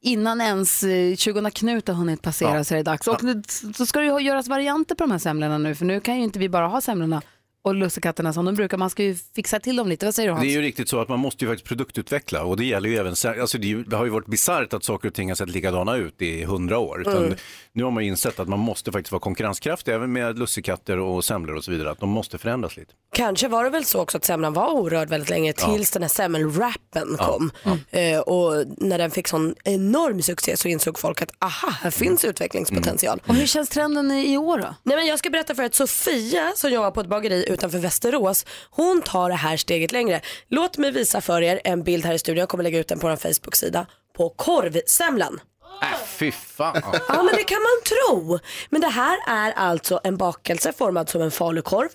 [0.00, 3.08] Innan ens eh, 20 Knut har hunnit passera så är det dags.
[3.08, 3.42] Och nu-
[3.76, 5.74] så ska det ju göras varianter på de här semlorna nu.
[5.74, 7.22] För nu kan ju inte vi bara ha semlorna
[7.66, 8.76] och lussekatterna som de brukar.
[8.76, 10.06] Man ska ju fixa till dem lite.
[10.06, 10.42] Vad säger du Hans?
[10.44, 12.96] Det är ju riktigt så att man måste ju faktiskt produktutveckla och det gäller ju
[12.96, 15.48] även, alltså det, ju- det har ju varit bisarrt att saker och ting har sett
[15.50, 17.00] likadana ut i hundra år.
[17.00, 17.34] Utan Mm.
[17.72, 21.24] Nu har man ju insett att man måste faktiskt vara konkurrenskraftig även med lussekatter och
[21.24, 21.90] semlor och så vidare.
[21.90, 22.92] Att de måste förändras lite.
[23.14, 26.08] Kanske var det väl så också att semlan var orörd väldigt länge tills den här
[26.08, 27.50] semmelwrappen kom.
[27.90, 32.24] Eh, och när den fick sån enorm succé så insåg folk att aha, här finns
[32.24, 33.22] utvecklingspotential.
[33.26, 34.74] Och hur känns trenden i i år då?
[34.82, 38.46] Nej, men jag ska berätta för att Sofia som jobbar på ett bageri utanför Västerås,
[38.70, 40.20] hon tar det här steget längre.
[40.48, 42.98] Låt mig visa för er en bild här i studion, jag kommer lägga ut den
[42.98, 43.86] på vår Facebook-sida,
[44.16, 45.40] på korvsemlan.
[45.82, 46.82] Äh, fy fan.
[47.08, 48.38] Ja men det kan man tro.
[48.70, 51.88] Men det här är alltså en bakelse formad som en falukorv.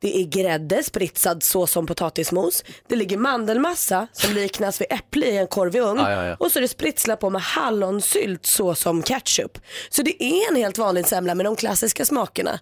[0.00, 2.64] Det är grädde spritsad så som potatismos.
[2.88, 6.00] Det ligger mandelmassa som liknas vid äpple i en korv i ugn.
[6.00, 6.36] Ja, ja, ja.
[6.40, 9.58] Och så är det spritslar på med hallonsylt så som ketchup.
[9.90, 12.60] Så det är en helt vanlig semla med de klassiska smakerna.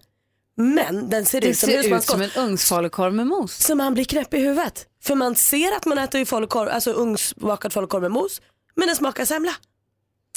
[0.57, 3.65] Men den ser Det ut som ser ut som en ugnsfalukorv med mos.
[3.65, 4.87] Så man blir knäpp i huvudet.
[5.03, 8.41] För man ser att man äter ju falukorv, alltså ugnsbakad falukorv med mos.
[8.75, 9.53] Men den smakar semla.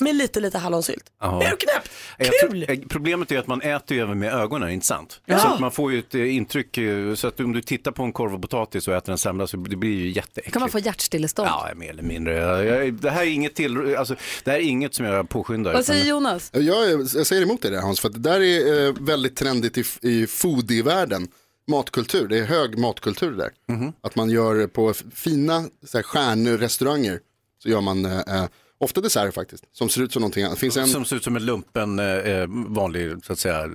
[0.01, 1.03] Med lite lite hallonsylt.
[1.21, 1.43] Ja.
[1.43, 1.89] Är du knäpp?
[2.17, 2.65] Jag Kul!
[2.65, 5.21] tror- eh, Problemet är att man äter ju även med ögonen, inte sant?
[5.25, 5.39] Ja.
[5.39, 8.03] Så att man får ju ett eh, intryck, eh, så att om du tittar på
[8.03, 10.53] en korv och potatis och äter en semla så det blir ju jätteäckligt.
[10.53, 11.47] kan man få hjärtstillestånd.
[11.49, 12.33] Ja, mer eller mindre.
[12.35, 15.73] Jag, jag, det här är inget till, alltså, det här är inget som jag påskyndar.
[15.73, 16.49] Vad säger Jonas?
[16.53, 19.77] Jag, jag säger emot dig där Hans, för att det där är eh, väldigt trendigt
[19.77, 21.27] i, i foodie-världen.
[21.67, 23.49] Matkultur, det är hög matkultur där.
[23.67, 23.93] Mhm.
[24.01, 27.19] Att man gör på fina så här, stjärnrestauranger
[27.63, 28.43] så gör man eh,
[28.77, 30.55] ofta desserter faktiskt, som ser ut som någonting annat.
[30.55, 30.87] Det finns en...
[30.87, 33.69] Som ser ut som en lumpen, eh, vanlig, så att säga, eh,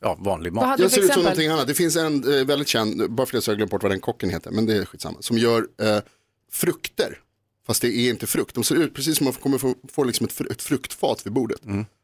[0.00, 0.78] ja, vanlig mat.
[0.80, 1.66] Jag ser ut som någonting annat.
[1.66, 3.92] Det finns en eh, väldigt känd, bara för det så har jag glömt bort vad
[3.92, 5.98] den kocken heter, men det är skitsamma, som gör eh,
[6.52, 7.18] frukter.
[7.66, 8.54] Fast det är inte frukt.
[8.54, 11.60] De ser ut precis som man kommer få, få liksom ett, ett fruktfat vid bordet.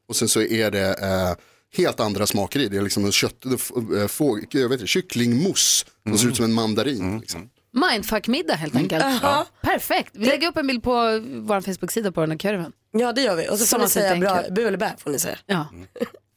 [0.08, 1.34] Och sen så är det eh,
[1.76, 2.68] helt andra smaker i.
[2.68, 6.44] Det är liksom en kött, eh, få, jag vet inte, kycklingmousse som ser ut som
[6.44, 7.18] en mandarin.
[7.20, 7.50] Liksom.
[7.78, 9.04] Mindfuck-middag helt enkelt.
[9.22, 9.46] Ja.
[9.60, 10.10] Perfekt.
[10.12, 10.90] Vi lägger upp en bild på
[11.24, 12.72] vår Facebook-sida på den här kurven.
[12.92, 13.48] Ja det gör vi.
[13.48, 15.38] Och så får Som ni man säga bra, bu eller bä får ni säga.
[15.46, 15.66] Ja.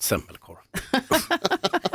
[0.01, 0.57] Semmelkorv.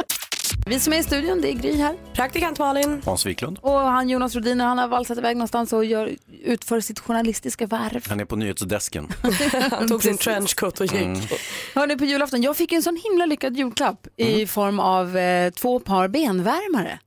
[0.69, 1.97] Vi som är i studion, det är Gry här.
[2.15, 3.03] Praktikant Malin.
[3.05, 3.59] Hans Wiklund.
[3.63, 8.05] Och han Jonas Rodiner, han har valsat iväg någonstans och gör, utför sitt journalistiska värv.
[8.09, 9.09] Han är på nyhetsdesken.
[9.71, 11.03] Han tog sin trenchcoat och gick.
[11.03, 11.21] Mm.
[11.75, 15.81] Hörni, på julafton, jag fick en sån himla lyckad julklapp i form av eh, två
[15.81, 16.99] par benvärmare.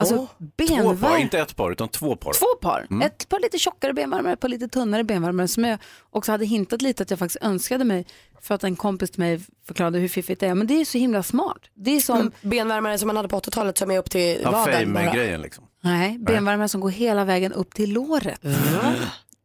[0.00, 0.96] Alltså Två benvärmare.
[0.96, 2.32] par, inte ett par utan två par.
[2.32, 2.86] Två par.
[2.90, 3.02] Mm.
[3.06, 5.78] Ett par lite tjockare benvärmare, ett par lite tunnare benvärmare som jag
[6.10, 8.06] också hade hintat lite att jag faktiskt önskade mig
[8.40, 10.54] för att en kompis till mig förklarade hur fiffigt det är.
[10.54, 11.58] Men det är så himla smart.
[11.74, 14.50] Det är som, Men benvärmare som man hade på 80-talet som är upp till Ja,
[14.50, 15.04] vaden bara.
[15.04, 15.64] fame-grejen liksom.
[15.80, 18.40] nej, benvärmare som går hela vägen upp till låret.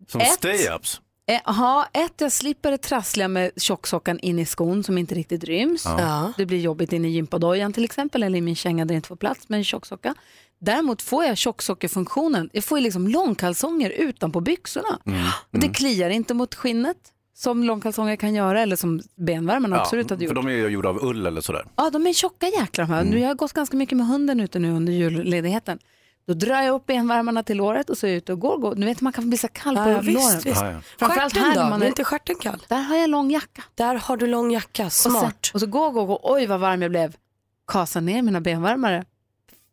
[0.08, 0.28] Som Ett.
[0.42, 1.00] stay-ups.
[1.32, 5.44] Eh, Ja, ett, jag slipper det trassliga med tjocksockan in i skon som inte riktigt
[5.44, 5.84] ryms.
[5.86, 6.34] Ja.
[6.38, 9.08] Det blir jobbigt in i gympadojan till exempel eller i min känga där det inte
[9.08, 10.16] får plats med en tjocksocka.
[10.60, 12.50] Däremot får jag tjocksockerfunktionen.
[12.54, 15.00] Jag får ju liksom långkalsonger utanpå byxorna.
[15.52, 16.98] Och det kliar inte mot skinnet
[17.36, 20.36] som långkalsonger kan göra eller som benvärmarna absolut hade för gjort.
[20.36, 21.66] de är ju gjorda av ull eller sådär.
[21.76, 23.04] Ja, de är tjocka jäklar de här.
[23.04, 25.80] Nu, jag har gått ganska mycket med hunden ute nu under julledigheten.
[26.28, 28.58] Då drar jag upp benvärmarna till låret och så är jag ute och går.
[28.58, 28.76] går.
[28.76, 30.06] Du vet man kan bli så kall på Ja, låren.
[30.06, 30.46] visst.
[30.46, 30.82] Ja, ja.
[31.00, 31.70] Framförallt här då?
[31.70, 31.88] man är...
[31.88, 32.66] inte stjärten kall?
[32.68, 33.64] Där har jag lång jacka.
[33.76, 35.52] Där har du lång jacka, Och, sen, smart.
[35.54, 36.20] och så gå, gå, gå.
[36.24, 37.16] Oj vad varm jag blev.
[37.68, 39.06] Kasa ner mina benvärmare.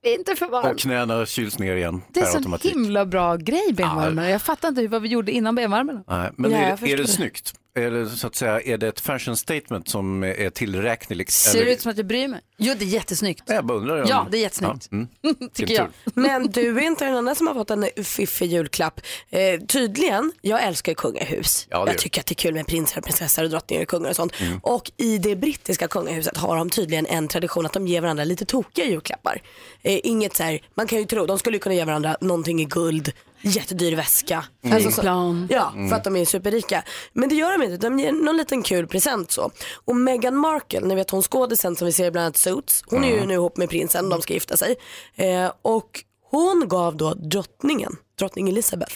[0.06, 0.66] Inte för varmt.
[0.74, 2.72] Och knäna kyls ner igen Det är per så automatik.
[2.72, 4.30] himla bra grej benvärmare.
[4.30, 6.04] Jag fattar inte hur, vad vi gjorde innan benvärmarna.
[6.06, 7.08] Nej, men är, är det det.
[7.08, 7.54] snyggt?
[7.74, 11.30] Är det, så att säga, är det ett fashion statement som är tillräkneligt?
[11.30, 12.40] Ser det ut som att jag bryr mig?
[12.58, 13.42] Jo, det är jättesnyggt.
[13.46, 14.02] Jag bara undrar.
[14.02, 14.88] om- Ja, det är jättesnyggt.
[14.90, 15.08] Ja, mm.
[15.54, 15.88] Tycker jag.
[16.14, 19.00] Men du är inte den enda som har fått en fiffig julklapp.
[19.30, 21.66] Eh, tydligen, jag älskar kungahus.
[21.70, 24.16] Ja, jag tycker att det är kul med prinsar, prinsessor och drottningar och kungar och
[24.16, 24.40] sånt.
[24.40, 24.58] Mm.
[24.62, 28.44] Och i det brittiska kungahuset har de tydligen en tradition att de ger varandra lite
[28.44, 29.42] tokiga julklappar.
[29.82, 32.64] Eh, inget så här, man kan ju tro, de skulle kunna ge varandra någonting i
[32.64, 33.12] guld,
[33.42, 34.44] jättedyr väska.
[34.62, 34.76] Mm.
[34.76, 35.06] Alltså så-.
[35.50, 35.88] Ja, Mm.
[35.88, 36.84] för att de är superrika.
[37.12, 39.50] Men det gör de inte, de ger någon liten kul present så.
[39.84, 43.04] Och Meghan Markle, ni vet hon skådisen som vi ser i bland annat Suits, hon
[43.04, 43.28] är ju Mm.
[43.28, 44.76] nu ihop med prinsen, de ska gifta sig.
[45.14, 48.94] Eh, och hon gav då drottningen, drottning Elizabeth,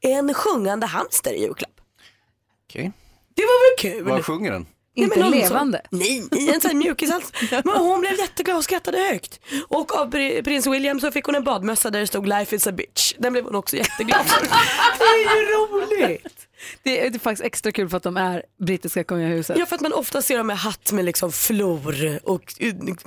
[0.00, 1.80] en sjungande hamster i julklapp.
[2.68, 2.92] Okej.
[3.34, 4.04] Det var väl kul?
[4.04, 4.66] Vad sjunger den?
[4.96, 5.80] Nej, Inte men någon levande.
[5.90, 7.32] Som, nej, i en sån här mjukishals.
[7.64, 9.40] Men hon blev jätteglad och skrattade högt.
[9.68, 12.66] Och av pri- prins William så fick hon en badmössa där det stod Life is
[12.66, 13.14] a bitch.
[13.18, 14.40] Den blev hon också jätteglad för.
[14.98, 16.46] Det är ju roligt.
[16.82, 19.58] Det är, det är faktiskt extra kul för att de är brittiska kungahuset.
[19.58, 22.54] Ja för att man ofta ser dem med hatt med liksom flor och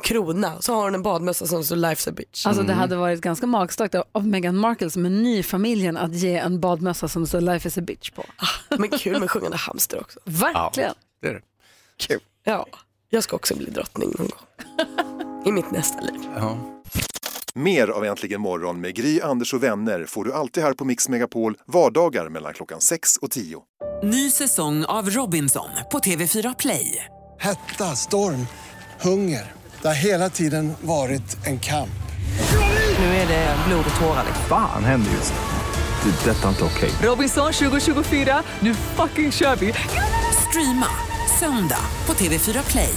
[0.03, 0.61] krona.
[0.61, 2.45] Så har hon en badmössa som står Life's a bitch.
[2.45, 6.13] Alltså det hade varit ganska magstarkt av- Meghan Markle som är ny i familjen att
[6.15, 8.25] ge en badmössa som står Life is a bitch på.
[8.77, 10.19] Men kul med sjungande hamster också.
[10.25, 10.93] Verkligen.
[11.21, 11.41] Det är det.
[11.97, 12.19] Kul.
[12.43, 12.65] Ja,
[13.09, 14.39] jag ska också bli drottning någon gång.
[15.45, 16.21] I mitt nästa liv.
[16.35, 16.57] Ja.
[17.55, 21.09] Mer av Äntligen morgon med Gry, Anders och vänner får du alltid här på Mix
[21.09, 23.61] Megapol vardagar mellan klockan 6 och 10.
[24.03, 27.05] Ny säsong av Robinson på TV4 Play.
[27.39, 28.47] Hetta, storm,
[29.01, 29.51] hunger.
[29.81, 31.89] Det har hela tiden varit en kamp.
[32.99, 34.25] Nu är det blod och tårar.
[34.49, 36.11] Fan händer just nu.
[36.11, 36.31] Det.
[36.31, 36.91] är Detta är inte okej.
[37.01, 39.73] Robinson 2024, nu fucking kör vi!
[40.49, 40.87] Streama
[41.39, 42.93] söndag på TV4 Play.